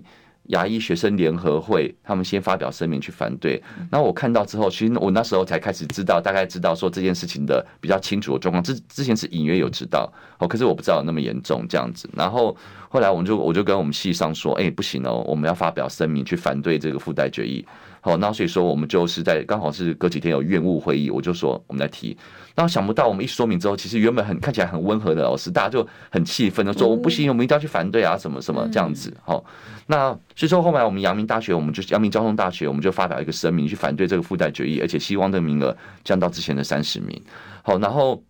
[0.48, 3.62] 牙医学生联合会，他们先发表声明去反对。
[3.90, 8.62] 然后我看到之后，其实我那时候才开始知道，大概知道说这件事情的比较清楚的状况。
[8.62, 12.08] 之之前是隐约有知道，哦，可是我不知道那么严重这样子。
[12.14, 12.56] 然后
[12.88, 17.64] 后来我们就我就跟我们系上说，哎，不行哦，我们要发表声明去反对这个附带决议。
[18.04, 22.16] 好，那所以说我们就是在刚好是隔几天有院务会议，我就说我们来提。
[22.54, 29.42] 然后想不到我们一说明之后，其实原本很看起来很温和的老师，大家就很气愤的说：“我不行，我们一定要去反对啊，什么什么这样子。”好，
[29.86, 37.22] 那所以说后来我们阳明大学，我们就阳明交通大学，我们就发表一个声明去反对这个附带决议，而且希望这个名额降到之前的三十名。
[37.62, 38.22] 好，然后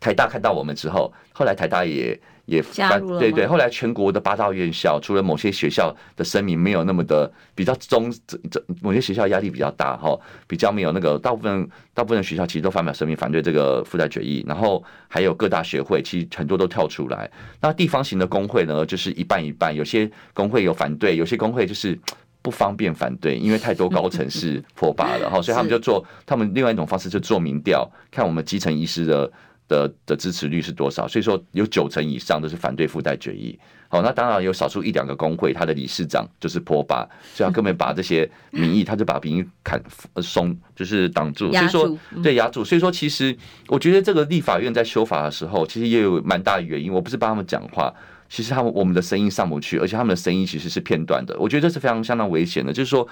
[0.00, 2.20] 台大看到我们之后，后来台大也。
[2.48, 17.30] 也反对对，后来全国的八大院校，除了某些学校的声明没有那么的比较中，这这某些学校压力比较大哈，比较没有那个大部分大部分的学校其实都发表声明反对这个附带决议，然后还有各大学会其实很多都跳出来。
[17.60, 21.98] 那地方型的工会呢，就是一半一半，有些工会有反对，有些工会就是
[22.40, 29.30] 不方便反对，因为太多高层是婆爸了哈，所以他们就做他们另外一种方式，就做民调，看我们基层医师的。
[29.68, 31.06] 的的支持率是多少？
[31.06, 33.58] 所以说有九成以上都是反对附带决议。
[33.90, 39.82] 好，那当然有少数一两个工会，他的理事长就是婆爸，所以他根本把这些民意，他就把民意砍
[40.20, 41.50] 松，就是挡住。
[41.52, 42.62] 所以说，对压住。
[42.62, 43.34] 所以说，其实
[43.68, 46.92] 我觉得这个立法院在修法的时候，其实也有蛮大的原因。
[46.92, 47.90] 我不是帮他们讲话，
[48.28, 51.34] 其实他们我们的声音上不去，而且他们的声音其实是片段的。
[51.38, 53.08] 我觉得这是非常相当危险的，就是说。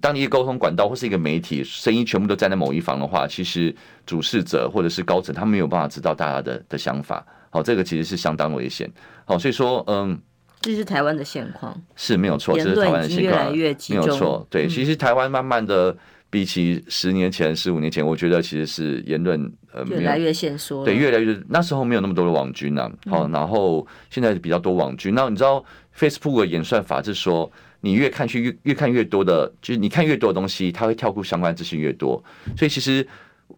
[0.00, 7.24] 当你一个沟通管道或是一个媒体，声音全部都站在某一方的话，其实主事者或者是高层，他没有办法知道大家的的想法。
[7.50, 8.90] 好，这个其实是相当危险。
[9.24, 10.20] 好，所以说，嗯，
[10.60, 14.46] 这是台湾的现况，是没有错，这是台湾的现况，越来越没有错。
[14.50, 15.96] 对，其实台湾慢慢的
[16.28, 19.40] 比起十年前、十五年前，我觉得其实是言论
[19.72, 22.90] 呃越来越限缩，对，越来越那时候没有那么多的网军啊。
[23.06, 25.14] 好，然后现在比较多网军。
[25.14, 25.64] 那你知道
[25.96, 27.50] Facebook 的演算法是说？
[27.86, 32.22] 你越看去越越看越多的，就是你看越多的东西，它会跳过相关资讯越多。
[32.56, 33.06] 所以其实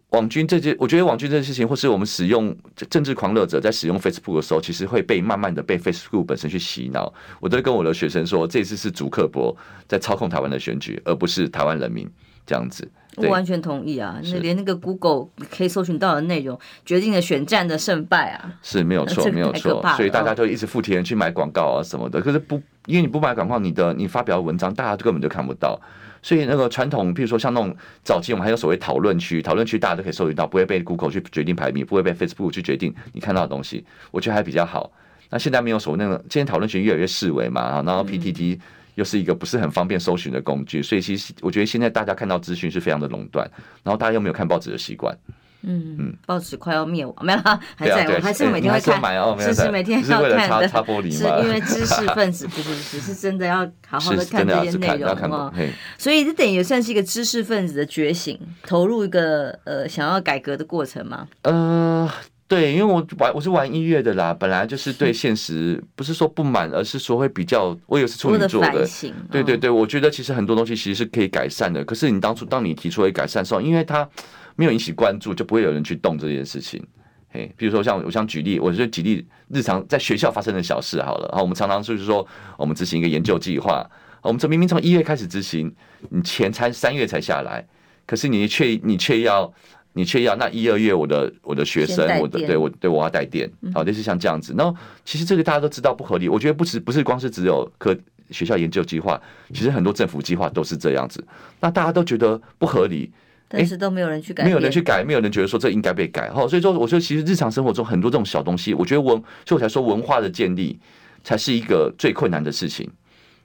[0.09, 2.55] 网军这件，我觉得网军这件事情，或是我们使用
[2.89, 7.11] 政治狂热者在使用 Facebook 的时候，其实会被慢慢的被 Facebook 本身去洗脑。
[7.39, 9.55] 我都跟我的学生说，这次是主客博
[9.87, 12.07] 在操控台湾的选举，而不是台湾人民
[12.49, 12.89] 这样子。
[13.15, 14.19] 我完全同意啊！
[14.23, 18.51] 那连那个 Google 可以搜寻到的内容，决定了选战的胜败啊！
[18.63, 19.83] 是没有错， 没有错。
[19.97, 22.21] 所以大家就一直付钱去买广告啊什么的。
[22.21, 25.79] 可是不，因为你不买广告，你的你发表的文章，大家根本就看不到。
[26.21, 33.85] 所以那个传统，譬如说像那种早期，我们还有所谓讨论区，讨论区大家都可以搜寻到，不会被 Google 去决定排名，不会被 Facebook 去决定你看到的东西。
[34.11, 34.89] 我觉得还比较好。
[35.29, 38.59] 那现在没有所谓那个，今天讨论区越来越式微嘛，然后 PTT。
[38.99, 43.49] 又是一个不是很方便搜寻的工具，所以其实我觉得现在大家看到资讯是非常的垄断，
[43.81, 45.17] 然后大家又没有看报纸的习惯。
[45.61, 47.39] 嗯嗯，报纸快要灭亡，没有
[47.75, 48.95] 还在，我还是每天会看，
[49.39, 50.67] 是是每天要看的，
[51.11, 55.53] 是因为知识分子不是只是真的要好好的看这些内容哦。
[55.97, 61.27] 所以这等于也算是一个知识分子的觉醒，投入一个呃想要改革的过程吗？
[61.43, 62.09] 呃。
[62.49, 68.87] 对，因为我玩我是玩音乐的啦，本来就是对现实不是说不满，而是说会比较，我也是处女座的，
[69.31, 71.85] 对对对，我觉得其实很多东西其实是可以改善的。
[71.85, 74.09] 可是你当初当你提出来改善的时候，因为它
[74.55, 76.83] 没有引起关注，就不会有人去动这件事情。
[77.31, 81.27] 嘿，比如说像我想举例，我就举例日常在学校发生的小事好了。
[81.27, 83.87] 然后我们常常就是说，我们执行一个研究计划。
[84.23, 85.71] 我们从明明从一月开始执行，
[86.09, 87.63] 你钱才三月才下来，
[88.07, 89.53] 可是你却你却要
[89.93, 94.53] 你却要那一二月我的我的学生，我的对我对我要带电，好，类似像这样子。
[94.57, 97.95] 然后其实这个大家都知道不合理，我觉得不止不是光是只有科
[98.29, 99.21] 学校研究计划，
[99.53, 101.23] 其实很多政府计划都是这样子。
[101.59, 103.11] 那大家都觉得不合理。
[103.51, 106.47] 但是都没有人去改，没有人去改，没有人觉得说这应该被改哈。
[106.47, 110.79] 所以说，我说其实日常生活中很多这种小东西，我觉得文，所以我才说文化的建立
[111.23, 112.87] 才是一个最困难的事情。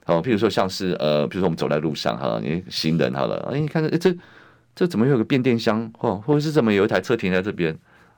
[0.03, 4.15] 好，譬如说像是呃，比如说我们走在路上哈，你行人好了，哎，你看这这
[4.75, 7.75] 这怎么有个变电箱哦或者是怎么有一台车停在这边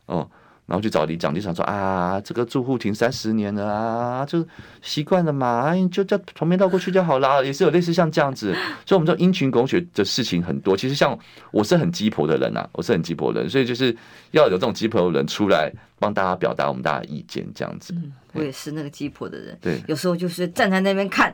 [0.08, 0.28] 哦？
[0.66, 4.46] 然后去找里长，里长说啊，这个住户停三十年了啊，就
[4.82, 7.42] 习惯了嘛，哎，就叫旁边绕过去就好啦。
[7.42, 8.52] 也是有类似像这样子，
[8.86, 10.76] 所以我们说因群拱雪的事情很多。
[10.76, 11.18] 其实像
[11.52, 13.96] 我是很鸡婆的人呐，我是很鸡婆的人，所以就是
[14.32, 17.94] 要有这种鸡婆的人出来帮大家表达我们大家意见，这样子。
[17.94, 21.34] 嗯，我也是那个鸡婆的人，对，有时候就是站在那边看。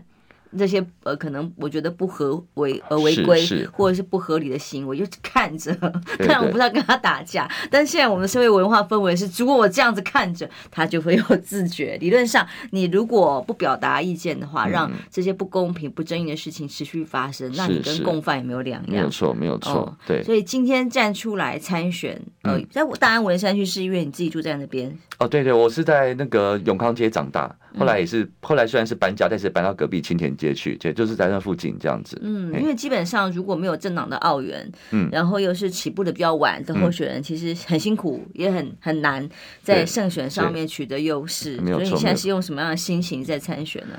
[0.58, 5.74] 这些呃，可能我觉得不合违呃违规，或者是不合理的行为，就看着。
[6.20, 11.98] 当然我不知道跟他打架，但是现在我们的社会文化氛围是，如果我这样子看着，他就会有自觉。
[12.00, 18.92] 理论上，你如果不表达意见的话，让这些不公平、不正义的事情持续发生，那你跟共犯也没有两样。
[18.92, 19.96] 没有错，没有错。
[20.06, 20.24] 对。
[20.24, 24.98] 所以今天站出来参选，呃，在大安文山区是因为你自己住在那边。
[25.20, 27.54] 哦，对对，我是在那个永康街长大。
[27.78, 32.20] 后来也是，后来虽然是搬家，但是搬到隔壁青田街去，对，就是在那附近这样子。
[32.22, 39.28] 嗯，因为基本上如果没有政党的澳元，嗯，然后又是起步的比较晚的候选人，其实很辛苦，也很很难
[39.62, 41.58] 在胜选上面取得优势。
[41.62, 41.86] 没有错。
[41.86, 43.96] 所以你现在是用什么样的心情在参选呢？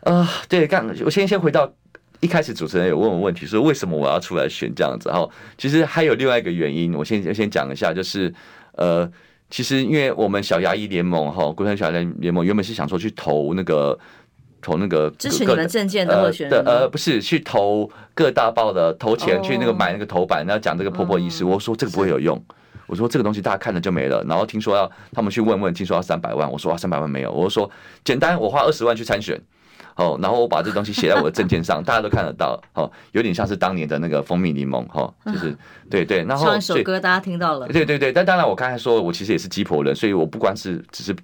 [0.00, 1.70] 呃，对，刚我先先回到
[2.20, 5.08] 一开始主持人有问我问题，说为什么我要出来选这样子？
[5.08, 8.32] 然后其实还有另外一个原因，我先先讲一下，就是
[8.76, 9.10] 呃。
[9.52, 13.96] 其实，因为我们小牙医联盟哈，国产小牙医联盟原本是想说去投那个
[14.62, 21.44] 投那个支持你们政见的候选人，呃，不是去投各大报的投钱去那个买那个头版，然后讲这个婆婆医师。
[21.44, 22.42] 我说这个不会有用，
[22.86, 24.24] 我说这个东西大家看了就没了。
[24.26, 27.70] 然后听说要他们去问问，听说要三百万，我说啊三百万没有，我说
[28.02, 29.38] 简单，我花二十万去参选。
[29.96, 32.60] 哦，然后我把这东西写在我的证件上， 大家都看得到。
[32.74, 35.56] 哦，有点像是当年的那个蜂蜜柠檬，哈，就是
[35.90, 36.24] 对对。
[36.24, 37.68] 然后唱一首歌，大家听到了。
[37.68, 41.14] 对对对，但当然我刚才说，我其实也是鸡婆人，所以我不光是只是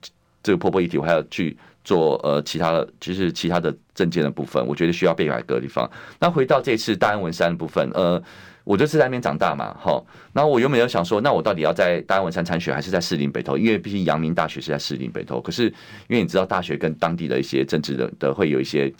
[0.42, 5.90] 这个婆婆议题，我还要去做呃其他的，就是其他的证件的部分，我觉得需要被改革的地方。
[6.20, 8.22] 那回到这次大安文山的部分，呃。
[8.68, 9.98] 我就是在那边长大嘛，哈，
[10.34, 13.56] 然后我原本有想说，那我到底要在大安文山参选，还是在士林北投？
[13.56, 15.40] 因为毕竟阳明大学是在士林北投。
[15.40, 15.64] 可是
[16.06, 18.92] 因为你知道，大学跟当地的一些政治的的会有一些，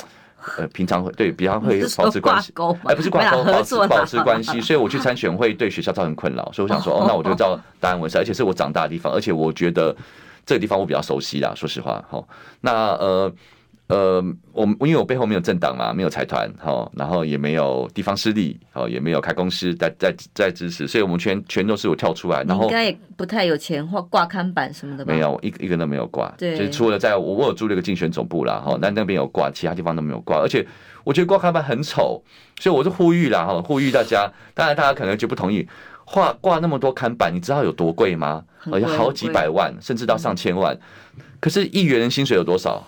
[0.56, 2.50] 呃，平常会对比方会保持关系，
[2.84, 9.94] 哎，不是挂钩，保持保持关系， 所以我去参选会对学校造成困扰，所以我想说，哦，那我就到大安文山，而且是我长大的地方，而且我觉得
[10.46, 12.24] 这个地方我比较熟悉啦，说实话，哈，
[12.62, 13.30] 那呃。
[13.88, 14.22] 呃，
[14.52, 25.12] 我因为我背后没有政党嘛，没有财团，哈，然后也没有地方势力，哦，也没有开公司在在在支持，所以我们全全都是我跳出来，然后应该也不太有钱或挂看板什么的吧？
[25.14, 30.66] 没有，一个一个都没有挂，对，就是除了在我我有租了一个竞选总部啦，哈，但那边有挂，其他地方都没有挂，而且
[31.02, 32.22] 我觉得挂看板很丑，
[32.60, 35.66] 所以我是呼吁啦，哈，呼吁大家，当然大家可能就不同意，
[36.04, 38.44] 挂挂那么多看板，你知道有多贵吗？
[38.70, 40.74] 而且好几百万，甚至到上千万，
[41.16, 42.86] 嗯、可是议员薪水有多少？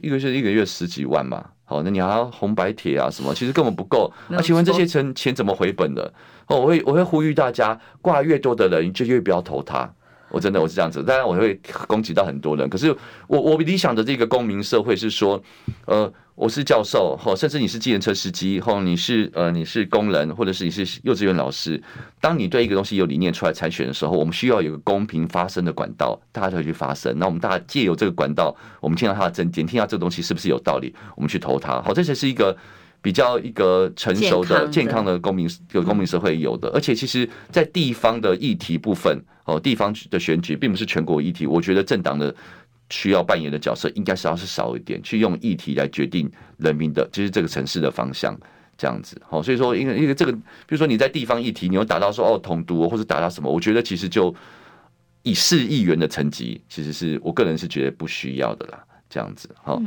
[0.00, 4.10] 一个是一个月十几万嘛，好，那你还要红白帖啊什么，其实根本不够。
[4.28, 6.12] 那请问这些钱钱怎么回本的？
[6.46, 9.92] 哦，我会我会呼吁大家，挂越多的人就越不要投他。
[10.30, 12.66] 我真的我是这样子，当然我会攻击到很多人。
[12.70, 12.94] 可是
[13.26, 15.42] 我我理想的这个公民社会是说，
[15.84, 21.80] 呃，我是教授，或甚至你是计程车司机，或你是呃你是工人，或者是你是幼稚园老师。
[22.20, 27.14] 当你对一个东西有理念出来参选的时候，我们需要有个公平发声的管道，大家才会去发声。
[27.18, 31.80] 那我们大家借由这个管道，我们听到他的证件，听到这个东西是不是有道理，我们去投他。
[31.82, 32.56] 好，这才是一个。
[33.04, 41.44] 比较一个成熟的、健康的公民，有公民社会有的，而且其实，在地方的议题部分，哦，地方的选举并不是全国议题。
[41.44, 42.32] 我觉得政党的
[42.92, 48.38] 需要扮演的角色，应该是要是少一点，去用议题来决定人民的，就是这个城市的方向，
[48.76, 49.18] 这样子。
[49.26, 54.34] 好，所以说，因为因为这个，比如说你在地方议题，你有达到说哦统独，或者达到什么，我觉得其实就
[55.22, 59.48] 以市议员的层级，其实是我个人是觉得不需要的啦，这样子。
[59.62, 59.78] 好。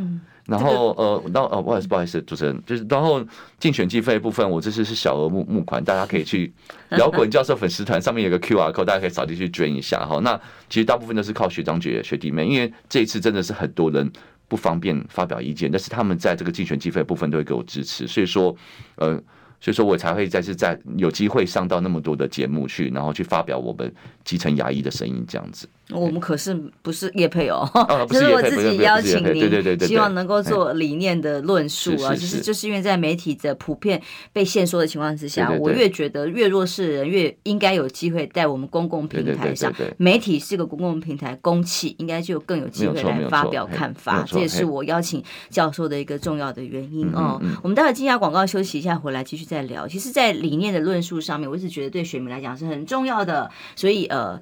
[0.47, 3.19] 然后呃，然后呃，不好意思，不好意思，主持人，就是然后
[3.57, 6.53] 竞选经费部分，我这次是小额募募款，大家可以去
[6.99, 10.19] 摇滚教授粉丝团上面有个 QR code，大家可以扫进去捐一下哈。
[10.19, 14.07] 那其实大部分都是靠学长姐学弟妹，因为这一次真的是很多人
[14.47, 18.55] 不方便发表意见，但是他们在这个竞选经费部分都会给我支持，所以说
[18.97, 19.19] 呃
[19.59, 23.91] 所以说我才会再次在有机会上到那么多的节目去，然后去发表我们
[24.23, 25.67] 基层牙医的声音这样子。
[25.91, 32.15] 我们可是不是业配哦，哦就是我自己邀请您，对对对对，希望能够做理念的论述啊。
[32.15, 34.01] 就是就是因为在媒体的普遍
[34.33, 39.71] 被限缩的情况之下，我越觉得越弱势的人越应该有机会在我们公共平台上。
[39.97, 44.23] 媒体是个公共平台，公器应该就更有机会来发表看法。
[44.27, 47.39] 这也是我邀请教授的一个重要的原因哦。
[47.61, 49.87] 我们待会进下广告休息一下，回来继续再聊。
[49.87, 54.41] 其实，在理念的论述上面，我一直觉得对选民来讲是很重要的，所以呃。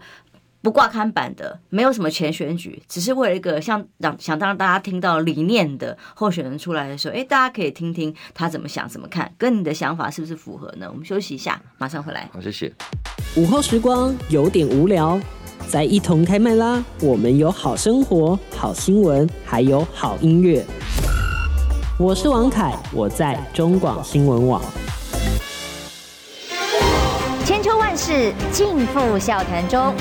[0.64, 10.88] 不挂刊版的，没有什么前选举，只是为了一个像让想让大家听到理念的候选人出来的时候，哎，大家可以听听他怎么想、怎么看，跟你的想法是不是符合呢？
[10.90, 12.30] 我们休息一下，马上回来。
[12.32, 12.72] 好，谢谢。
[13.36, 15.20] 午后时光有点无聊，
[15.68, 16.82] 再一同开麦啦！
[17.02, 20.66] 我们有好生活、好新闻，还有好音乐。
[22.00, 24.62] 我是王凯，我在中广新闻网。
[27.44, 29.94] 千秋万世尽付笑谈中。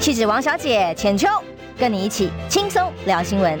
[0.00, 1.28] 气质王小姐浅秋，
[1.78, 3.58] 跟你一起轻松聊新闻。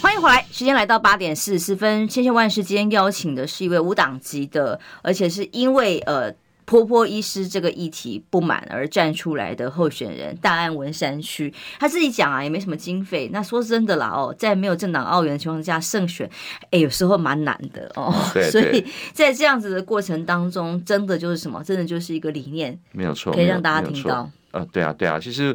[0.00, 2.08] 欢迎回来，时间来到八点四十四分。
[2.08, 6.32] 千秋万世今天邀请的是一位无党籍的，而且是因为呃。
[6.72, 13.28] 波波医师这个议题不满而站出来的候选人，大安文山区，他自己讲啊，也没什么经费。
[13.30, 16.26] 那说真的啦，哦，在没有政党澳援的情况下胜选，
[16.72, 18.10] 哎，有时候蛮难的哦。
[18.32, 21.62] 对，所以在这样子的过程当中，真的就是什么？
[21.62, 24.30] 真的就是一个理念，没有错，可以让大家听到。
[24.52, 25.20] 呃，对啊，对啊。
[25.20, 25.54] 其实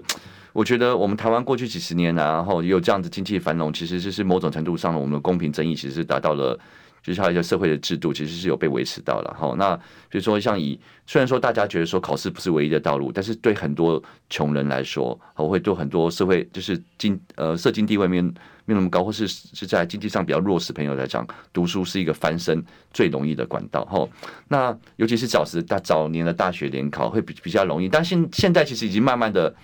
[0.53, 6.59] 我觉得我们台湾过去几十年啊，然后也有这样子经济繁荣，其实就是某种程度上，我们的公平正义其实是达到了。
[7.02, 9.56] 就是还有一些社会的制度，其实是有被维持到了哈。
[9.58, 9.76] 那
[10.10, 24.06] 比如说像以，虽然说大家觉得说考试不是唯一的道路，但是对很多穷人来说，我会对很多社会就是经呃社经地位没没那么高，或是是在经济上比较弱势朋友来讲，读书是一个翻身最容易的管道哈。
[24.50, 29.56] 那尤其是早时大早年的大学联考会比比较容易，但现现在其实已经慢慢的，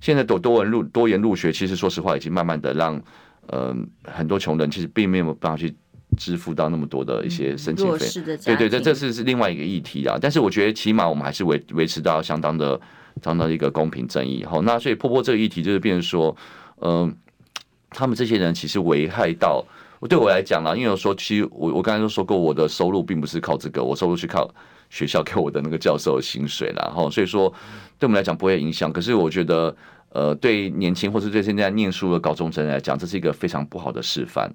[0.00, 3.02] 现在多多文入多元入学，其实说实话已经慢慢的让
[3.48, 3.74] 呃
[4.04, 5.74] 很多穷人其实并没有办法去。
[6.16, 8.06] 支付到那么多的一些申请费，
[8.44, 10.18] 对对，这这是是另外一个议题啊。
[10.20, 12.78] 但是我觉得起码我们还是维维持到相当的、
[13.22, 14.44] 相当的一个公平正义。
[14.44, 16.36] 好，那所以破破这个议题就是变成说，
[16.80, 17.12] 嗯、呃，
[17.90, 19.64] 他们这些人其实危害到
[20.00, 24.52] 我对我来讲啦，因为我说其实我我刚才都说过，我的收入并不是靠这个，我收入是靠
[24.90, 26.92] 学校给我的那个教授的薪水啦。
[26.94, 27.48] 哈，所以说
[27.98, 28.92] 对我们来讲不会影响。
[28.92, 29.74] 可是我觉得，
[30.10, 34.52] 呃，对年轻或是对现在念书的高中生来讲，这是一个非常不好的示范。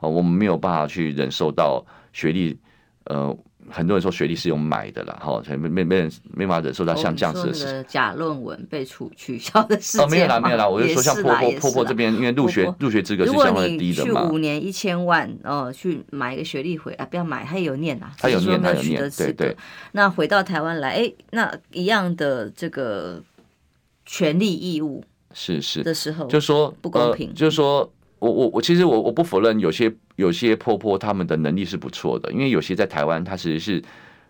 [0.00, 2.56] 哦，我们没有办法去忍受到学历，
[3.04, 3.36] 呃，
[3.68, 7.84] 很多人说学历是用买的啦，哈，没没没人没法忍受到像这样子的事。
[7.88, 10.06] 假论文被取取消的事情。
[10.06, 14.22] 哦，没有啦，没有啦，我就说像婆婆婆婆这边，因为入学入学资格是相对低的嘛。
[14.22, 19.56] 去五年一千万，哦，去买一个学历回来，不要买，他也有念啊，他有念，他有念，对对。
[19.92, 23.20] 那回到台湾来，哎，那一样的这个
[24.06, 27.92] 权利义务是是的时候，就说不公平，就是说。
[28.18, 33.82] 我我我其实我我不否认有些有些婆婆他们的能力是不错的，因为有些在台湾他其实是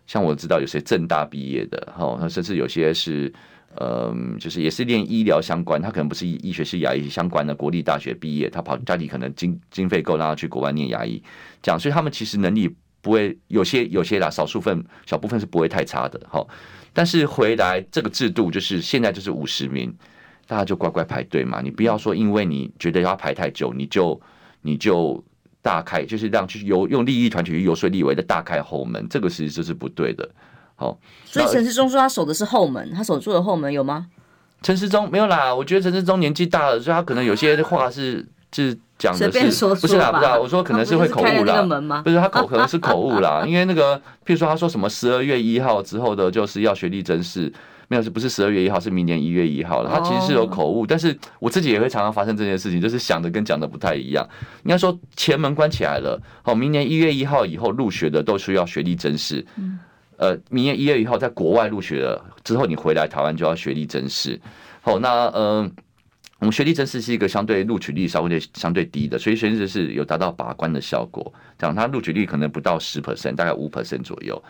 [0.06, 3.32] 像我知道有些政大毕业的哈，那甚至有些是
[3.74, 11.22] 呃就是也是练医疗相关，他可能不是医医学是牙医相关的国立大学毕业，他跑家里可能经经费够让他去国外念牙医，
[11.62, 16.46] 这样，所以他们其实能力不会有些有些啦，少数份小部分是不会太差的哈，
[16.92, 19.94] 但是回来这个制度就是现在就是五十名。
[20.48, 24.18] 大家就乖乖排队嘛，你不要说因为你觉得要排太久，你就
[24.62, 25.22] 你就
[25.60, 30.26] 大开，就是让去游用利益团体去游说立委的大开后门，这个其实就是不对的。
[30.74, 34.06] 好，所以陈世忠说他守的是后门，他守住的后门有吗？
[34.62, 40.10] 陈世忠没有啦，我觉得陈世忠年纪大了，所以他可能有些话是是讲的是不是啦？
[40.10, 47.52] 不是啦，我说可能是会口误啦，不是他口可能是口误啦，因为那个譬如说他说什么十二月一号之后的就是要学历真试。
[47.88, 48.78] 没有，是不是十二月一号？
[48.78, 49.90] 是明年一月一号了。
[49.90, 54.28] 他其实是有口误，但是我自己也会常常发生这件事情，就是想的跟讲的不太一样。
[54.64, 59.44] 应该说前门关起来了，好，明年一月一号以后入学的都需要学历甄试。
[60.16, 64.40] 呃，明年一月一号在国外入学了之后，你回来台湾就要学历甄试。
[64.80, 65.72] 好，那嗯。
[66.38, 71.32] 我们学历真试是一个相对录取率稍微相对低的，所以学历甄试有达到把关的效果。
[71.58, 74.40] 讲它录取率可能不到十 percent，大概五 percent 左右。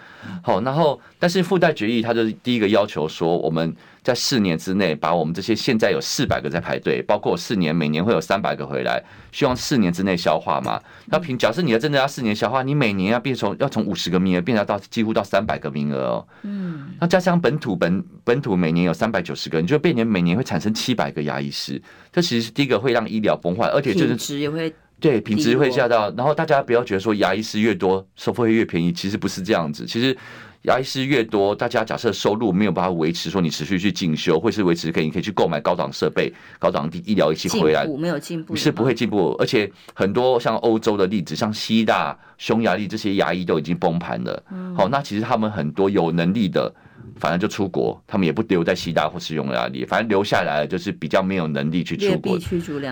[0.42, 3.74] 好，然后但是附带决议，它就是第一个要求说我们。
[4.08, 10.80] 在四年之内，把我们这些现在有四百个在排队，包括四年每年会有三百个回来，希望四年之内消化嘛。
[11.08, 16.28] 那凭假设你要真的要四年消化，你每年要变从要从五十个名额变成到几乎到三百个名额哦。
[16.40, 29.84] 嗯，那加上本土本本土每年有三百九十个，你就变年每年会产生七百个牙医师，这其实是第一个会让医疗崩坏，而且就是也会对，品质会下到，然后大家不要觉得说牙医师越多，收费越便宜，其实不是这样子。
[29.84, 30.16] 其实
[30.62, 39.36] 牙医师越多，大家假设收入没有办法维持，说你持续去进修，或是维持可以，你可以去购买高档设备、高档的医疗仪器回来，没有进步，是不会进步。
[39.38, 44.42] 而且很多像欧洲的例子，像希腊、匈牙利这些牙医都已经崩盘了。
[44.76, 46.72] 好，那其实他们很多有能力的。
[47.18, 52.38] 反正就出国，他们也不留在西大或是用哪里，反正留下来就是比较没有能力去出国。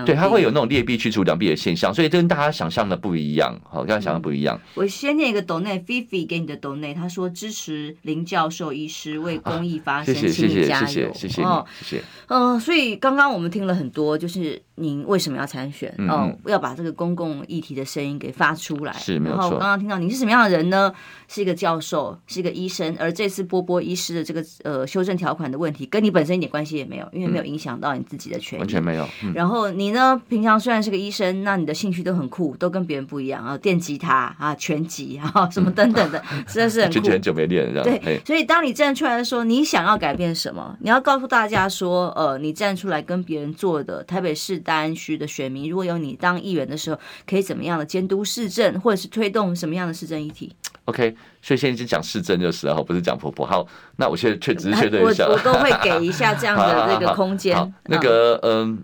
[0.05, 4.59] 对，他会有那种劣币驱逐良币的现象，所以跟大家想象的不一样，好，跟大家想象不一样。
[4.75, 10.65] 我先念一个斗内菲菲给你的斗内，他说支持林教授医师为公益发声，请，谢谢。
[10.67, 12.03] 谢谢，谢谢。
[12.27, 15.93] 嗯，所以刚刚我们听了很多，就是您为什么要参选？
[15.97, 18.93] 嗯，要把这个公共议题的声音给发出来。
[18.93, 19.51] 是，没有错。
[19.51, 20.93] 刚刚听到你是什么样的人呢？
[21.27, 24.16] 是一个教授，是一个医生，而这次波波医师。
[24.17, 29.07] 的这个呃修正条款的问题，跟你本身一点关系也没有，因为没有影响到你自己的权益，完全没有。
[29.33, 37.07] 然后你呢，平常虽然是个医生，那你的兴趣都很酷，都跟别人不一样啊，电吉他啊，拳击啊，什么等等的， 真的是很酷。
[37.09, 38.21] 很久没练了，对。
[38.25, 40.75] 所以当你站出来的时候，你想要改变什么？
[40.81, 50.55] 你要告诉大家说，呃，你站出来跟别人做的，台北市大安区的选民，如果有你当议员的时候，可以怎么样的监督市政，或者是推动什么样的市政议题
[50.87, 53.45] ？OK，所以现在就讲是真就是，然后不是讲婆婆。
[53.45, 53.67] 好，
[53.97, 57.55] 那我现在确只是确认一下，我我都会给一下这样的 这个空间。
[57.85, 58.83] 那个，嗯，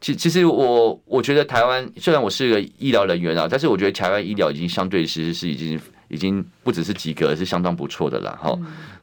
[0.00, 8.38] 其其实我我觉得台湾虽然我是一个医疗人员啊，但是我觉得台湾医疗已经相对其实是已经已经不只是及格，是相当不错的了。
[8.40, 8.56] 哈。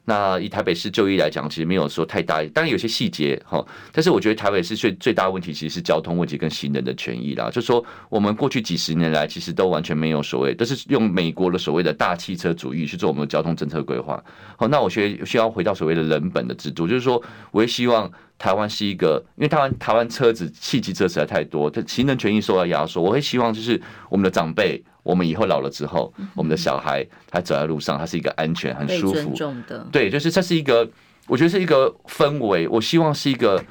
[0.08, 7.50] 那以台北市就医来讲，其实没有说太大，当然有些细节哈，但是我觉得台北市最最大的问题其实是交通问题跟行人的权益啦。
[7.50, 14.24] 就说我们过去几十年来，其实都完全没有所谓，都是用美国的所谓的大汽车主义去做我们的交通政策规划。
[14.56, 23.78] 好，那我需需要回到所谓的人本的制度，就是说，我也希望台湾是一个，因为台湾台湾车子汽机车实在太多，它行人权益受到压缩，我会希望就是
[24.08, 24.82] 我们的长辈。
[25.08, 29.34] 我们以后老了之后，我们的小孩他走在路上，他是一个安全、很舒服
[29.66, 29.86] 的。
[29.90, 30.86] 对，就是这是一个，
[31.26, 32.68] 我觉得是一个氛围。
[32.68, 33.64] 我希望是一个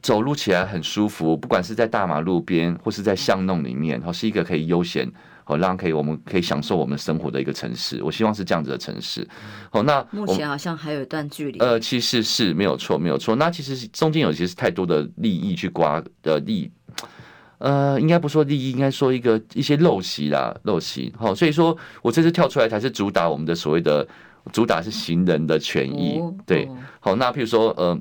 [0.00, 5.10] 走路起来很舒服，不管是在大马路边或是在巷弄里面，是一个可以悠闲，
[5.42, 8.00] 好让可以我们可以享受我们生活的一个城市。
[8.00, 9.28] 我希望是这样子的城市。
[9.68, 11.58] 好，那目前好像还有一段距离。
[11.58, 13.34] 呃，其实是没有错，没有错。
[13.34, 16.70] 那其实中间有些是太多的利益去刮的利。
[17.62, 21.12] 呃，应该不说利益，应该说一个一些陋习啦，陋习。
[21.16, 24.04] 好，所以说我这次跳出来才是主打我们的所谓的
[24.52, 26.20] 主打是行人的权益。
[26.44, 27.96] 对，好，那譬如说，呃，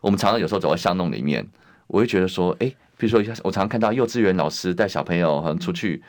[0.00, 1.46] 我们常常有时候走在巷弄里面，
[1.86, 2.66] 我会觉得说，哎，
[2.98, 6.02] 譬如说，我常常看到幼稚园老师带小朋友好像出去，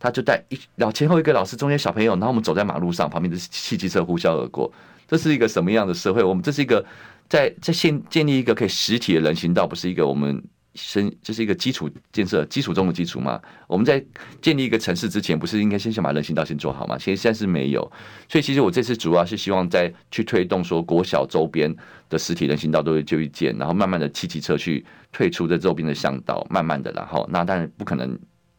[0.00, 4.68] 他就带一然后前后一个老师，中间小朋友，然后我们走在马路上，旁边的汽机车呼啸而过，
[5.06, 6.24] 这是一个什么样的社会？
[6.24, 6.84] 我们这是一个
[7.28, 10.42] 在在建建立一个可以实体的人行道，不是一个我们。
[10.78, 13.40] 生这是一个基础建设，基础中的基础嘛。
[13.66, 14.02] 我们在
[14.40, 16.96] 建立一个城市之前，不是应该先想把人行道先做好吗？
[16.96, 17.80] 其实现在是没有，
[18.28, 21.74] 所以其实我这次主要是希望在去推动说国小周边
[22.08, 28.18] 的实体人行道都会就一建，然后慢慢的骑骑车去退出这周边的巷道，慢慢的，然后那当然不可能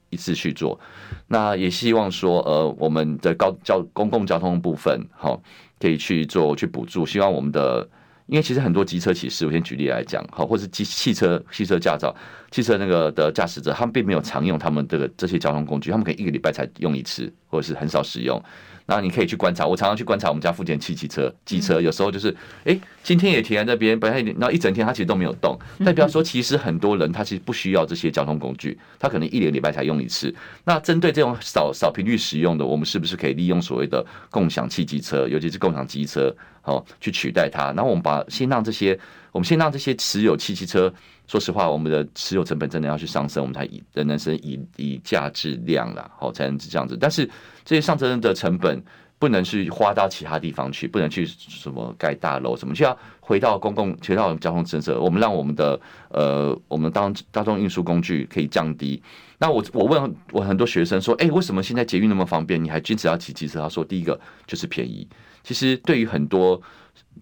[0.10, 0.80] 一次去做。
[1.28, 5.42] 那也希望说，呃，我们的高交公共交通部分，好，
[5.80, 7.90] 可以去做去补助，希望我们的。
[8.30, 12.16] 因为其实很多机车骑士，我先举例来讲，好，或是机汽车汽车驾照、
[12.52, 18.42] 汽车那个的驾驶者，他们并没有常用他们这个这些交通工具，他们可以一个礼拜才用一次，或者是很少使用。
[18.86, 25.56] 然后你可以去观察，我常常去观察我们家附近汽机车、机车，有时候就是，哎，今天也停在那边，本来然后一整天它其实都没有动，
[25.86, 30.34] 代表说其实很多人他其实不需要这些交通工具，他可能一个礼拜才用一次。
[30.66, 36.36] 那针对这种少少频率使用的，我们是不是可以利用所谓的共享汽机车，尤其是共享机车，
[36.70, 37.74] 哦去取代它？
[37.74, 38.98] 然后我们把先让这些，
[39.32, 40.94] 我们先让这些持有汽汽车，
[41.28, 46.98] 说实话，我们的持有成本真的要去上升，我们才以人生以以价质量了，好才能是这样子。
[47.00, 47.30] 但是
[47.66, 48.82] 这些上升的成本
[49.18, 55.00] 不能去花到其他地方去，不能去什么盖大楼什么，就要回到公共，回到交通政策。
[55.00, 59.02] 我们让我们的呃，我们当大众运输工具可以降低。
[59.38, 63.60] 那我我问我很多学生说，哎，为什么现在捷运那么方便，你还坚持要骑机车？
[63.60, 65.08] 他说，第一个就是便宜。
[65.50, 66.62] 其实对于很多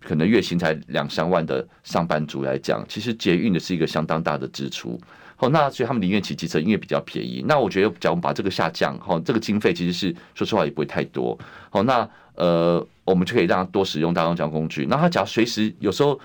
[0.01, 4.99] 可能月薪才两三万的上班族来讲，其实捷运的是一个相当大的支出。
[5.37, 7.41] 好，那所以他们宁愿骑机车，因为比较便宜。
[7.47, 11.39] 那我觉得，假如我们把这个下降，哈，这个经费其实是说实话也不会太多。
[11.69, 12.05] 好，那
[12.35, 14.85] 呃，我们就可以让他多使用大众交通工具。
[14.89, 16.19] 那他假如随时有时候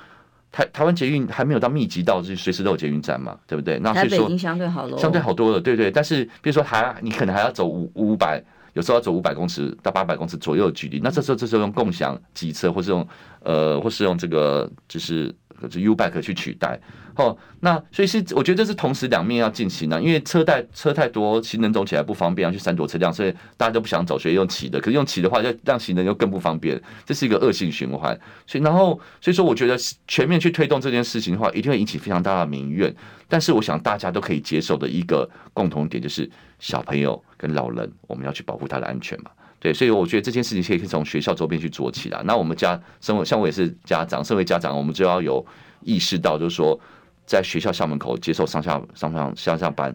[0.51, 3.79] 台台湾捷运还没有到密集到就是随时都有捷运站嘛，对不对？
[3.79, 5.89] 那所以说相对好了，相对好多了，对对。
[5.89, 8.43] 但是比如说还你可能还要走五五百，
[8.73, 11.01] 有时候要走五百公尺到八百公尺左右的距离。
[11.01, 13.07] 那这时候这时候用共享机车，或是用
[13.41, 15.35] 呃，或是用这个就是。
[15.71, 16.77] 就 U bike 去取代。
[17.15, 24.81] 哦，那所以是我觉得这是同时两面要进行的，因为车太车太多，行人走起来不方便，要去闪躲车辆，所以大家都不想走，所以用骑的。
[24.81, 28.19] 可是用骑的话，就让行人又更不方便，这是一个恶性循环。
[28.47, 29.77] 所以然后所以说，我觉得
[30.09, 32.95] 全面去推动这件事情的话，一定会引起非常大的民怨。
[33.29, 39.31] 但是我想大家都可以接受的一个共同点，就是小朋友跟老人，我们要去保护他的安全嘛。
[39.61, 42.23] 对，所以我觉得这件事情可以从学校周边去做起来。
[42.25, 45.45] 那我们家，身为像我也是家长，身为家长，我们就要有
[45.83, 46.81] 意识到，就是说。
[47.27, 49.95] 在学校校门口接受上下上上下下班、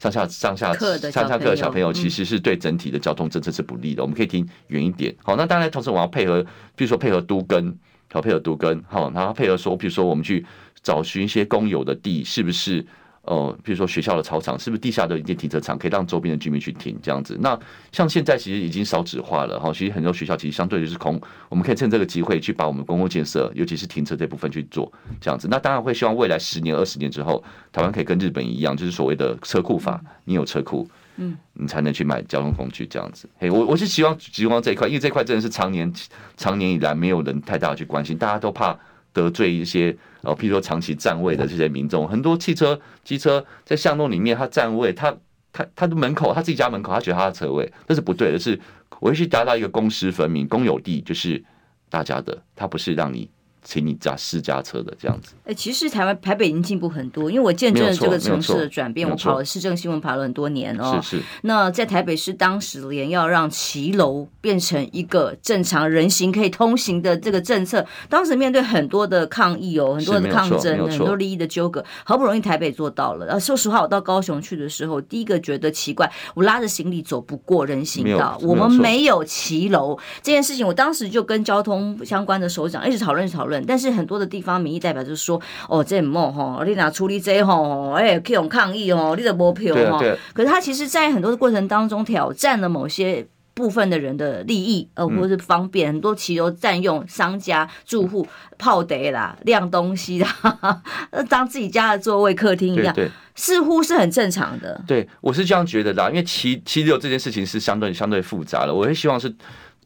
[0.00, 4.02] 上下上下上下课的小朋友，其实是对整体的交通政策是不利的。
[4.02, 5.14] 我们可以停远一点。
[5.22, 6.42] 好，那当然同时我要配合，
[6.76, 7.76] 比如说配合都跟，
[8.12, 10.44] 好配合都跟，好，然后配合说，比如说我们去
[10.82, 12.86] 找寻一些公有的地，是不是？
[13.28, 17.36] 哦，比如说学校的操场是不是地下的一些停车场，可以让周边的居民去停这样子？
[17.40, 17.58] 那
[17.92, 21.20] 像现在其实已经少子化了哈，其实很多学校其实相对就是空，
[21.50, 25.46] 我们可以趁这个机会去把我们公共建设，尤其是停车这部分去做这样子。
[25.50, 33.28] 那当然会希望未来十年、二十年之后，台湾可以跟日本一样，就是所谓的车库法，你有车库，嗯，你才能去买交通工具这样子。
[33.38, 35.92] 嘿，我我是希望希望这一块，因为这块真的是常年
[36.38, 38.78] 常年以来没有人太大的去关心，大家都怕。
[39.12, 45.16] 得罪一些呃，譬如说长期占位的这些民众，很多汽车、机车在巷弄里面，他占位，他
[45.52, 48.58] 他他的门口，他自己家门口，他觉得他的车位，那是不对的，是
[49.00, 51.42] 我要去达到一个公私分明，公有地就是
[51.88, 53.28] 大家的，他不是让你。
[53.62, 59.08] 请你驾私家车的这样子，哎，其实台湾台北已经进步很多，因为我见证了这个城市的转变。
[59.08, 60.98] 我跑了市政新闻，跑了很多年哦。
[61.02, 61.22] 是是。
[61.42, 73.32] 那在台北市当时连要让骑楼变成一个正常人行可以通行的这个政策，当时面对很多的抗议哦，很多的抗争，很多利益的纠葛，好不容易台北做到了。
[73.32, 83.47] 啊，说实话，我到高雄去的时候，第一个觉得奇怪，我拉着行李走不过人行道，我们没有骑楼这件事情，我当时就跟交通相关的首长一直讨论，讨论。
[83.66, 90.00] 但是很多的地方民意代表就是说，哦，这么吼，你哪处理这吼，哎，可以用抗议哦，你的没票哈。
[90.32, 98.26] 可是他其实，在很多的过程当中，挑战了某些部分的人的利益，呃，或者是方便，很多骑楼占用商家住户
[98.58, 100.82] 泡得啦、晾东西啦，
[101.28, 102.94] 当自己家的座位、客厅一样，
[103.34, 104.80] 似乎是很正常的。
[104.86, 109.34] 对，我是这样觉得的，因为骑骑楼这件事情是相对相对复杂的，我会希望是。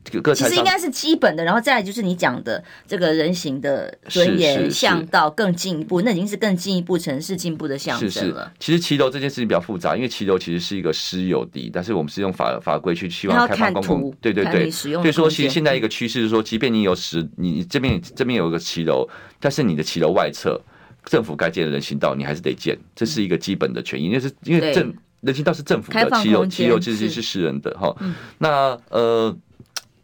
[0.05, 8.53] 其实应该是基本的，然后再来就是你讲的这个人行的尊严向道更进一步，那已经是更进一步城市进步的象征了。
[8.59, 14.15] 其实骑楼这件事情比较复杂，因为骑楼其实是一个私有地，但是我们是用法法规去希望开放公共。
[14.21, 20.61] 对对对，所以说其实现在一个趋势是说，即便你有十，你这边这边有一个骑楼，但是你的骑楼外侧
[21.05, 27.97] 政府该建的人行道，你还是得建，这是一个基本的权益，因为是因为政人行道是政府的，骑楼骑楼其实是私人的哈。
[28.39, 29.35] 那呃。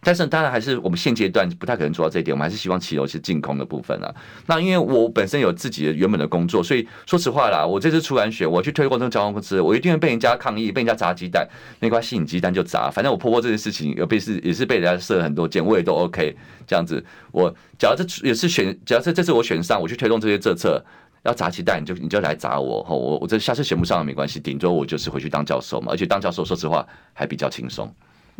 [0.00, 4.14] 但是当然还是我们现阶段不太可能做到这一点，我们还是希望骑楼是净空的部分啊。
[4.46, 11.46] 那因为我本身有自己的原本的工作，所以说实话啦，我这次出完选，我去推广这个交通公司，我一定会被人家抗议，被人家砸鸡蛋，
[11.80, 16.36] 没关系，你鸡蛋就砸，反正我婆婆这件事情有被是也是被人家射很多箭，我也都 OK
[16.66, 17.04] 这样子。
[17.32, 20.82] 我假如这也是选，假如这这次我选上，我去推动这些政策，
[21.24, 27.92] 要砸鸡蛋你就你就来砸我，我我这下次选不上没关系，顶多我就是回去当教授嘛，而且当教授说实话还比较轻松。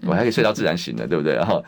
[0.07, 1.35] 我还可以睡到自然醒的，对不对？
[1.35, 1.65] 然后，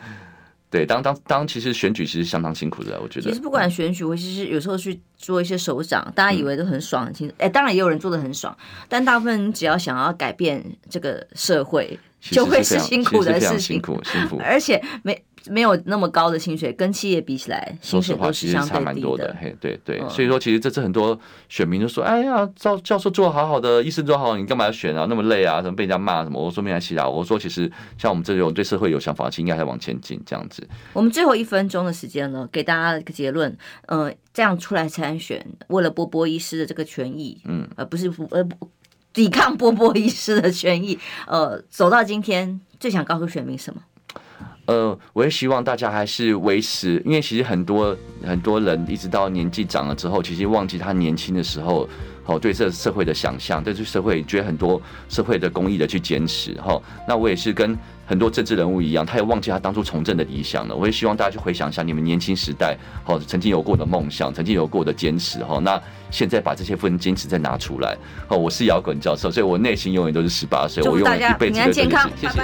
[0.69, 3.29] 对，当当当，其实选举其实相当辛苦的，我觉得。
[3.29, 8.55] 其实不管选举，我其实有时候去做一些首长，大家以为都很爽很轻松，哎，当然也有人做的很爽，
[8.87, 15.23] 但大部分只要想要改变这个社会，就会是辛苦的事情，辛苦辛苦， 而且没。
[15.49, 18.73] 没有那么高的薪水，跟企业比起来，薪水都是相对低的。
[18.73, 19.35] 说实话，其实差蛮多的。
[19.39, 21.19] 嘿，对对，所以说其实这次很多
[21.49, 25.05] 选民就说：“哎呀，教教授做好好的，医生做好，你干嘛要选啊？
[25.09, 33.51] 那么累啊，什么被人家骂什么？”我说：“没关系啦。”我说：“其实像我们这种对社会有想法，其实应该还往前进这样子。”我们最后一分钟的时间呢，给大家一个结论。
[33.87, 38.47] 嗯、呃，这样出来参选，为了波波医师的这个权益，嗯，而不是呃
[39.11, 43.81] 抵抗波波医师的权益，呃，走到今天，最想告诉选民什么？
[44.71, 47.95] 呃，我也希望大家还是维持，因为其实很多
[48.25, 51.89] 很多人一直到年纪长了之后，其实忘记他年轻的时候，
[52.25, 56.81] 哦对这社会的想象，对这社会觉得很多社会的公益的去坚持，哈。
[57.05, 60.73] 那我也是跟很多政治人物一样，他也忘记他当初从政的理想了。
[60.73, 65.59] 我也希望大家去回想一下你们年轻时代，好曾经有过的梦想，曾经有过的坚持，哈。
[65.59, 67.97] 那现在把这些份坚持再拿出来，
[68.29, 71.99] 哦，我是摇滚教授，所以我内心永远都是十八岁，我用了一辈子的真心。
[72.15, 72.41] 谢谢。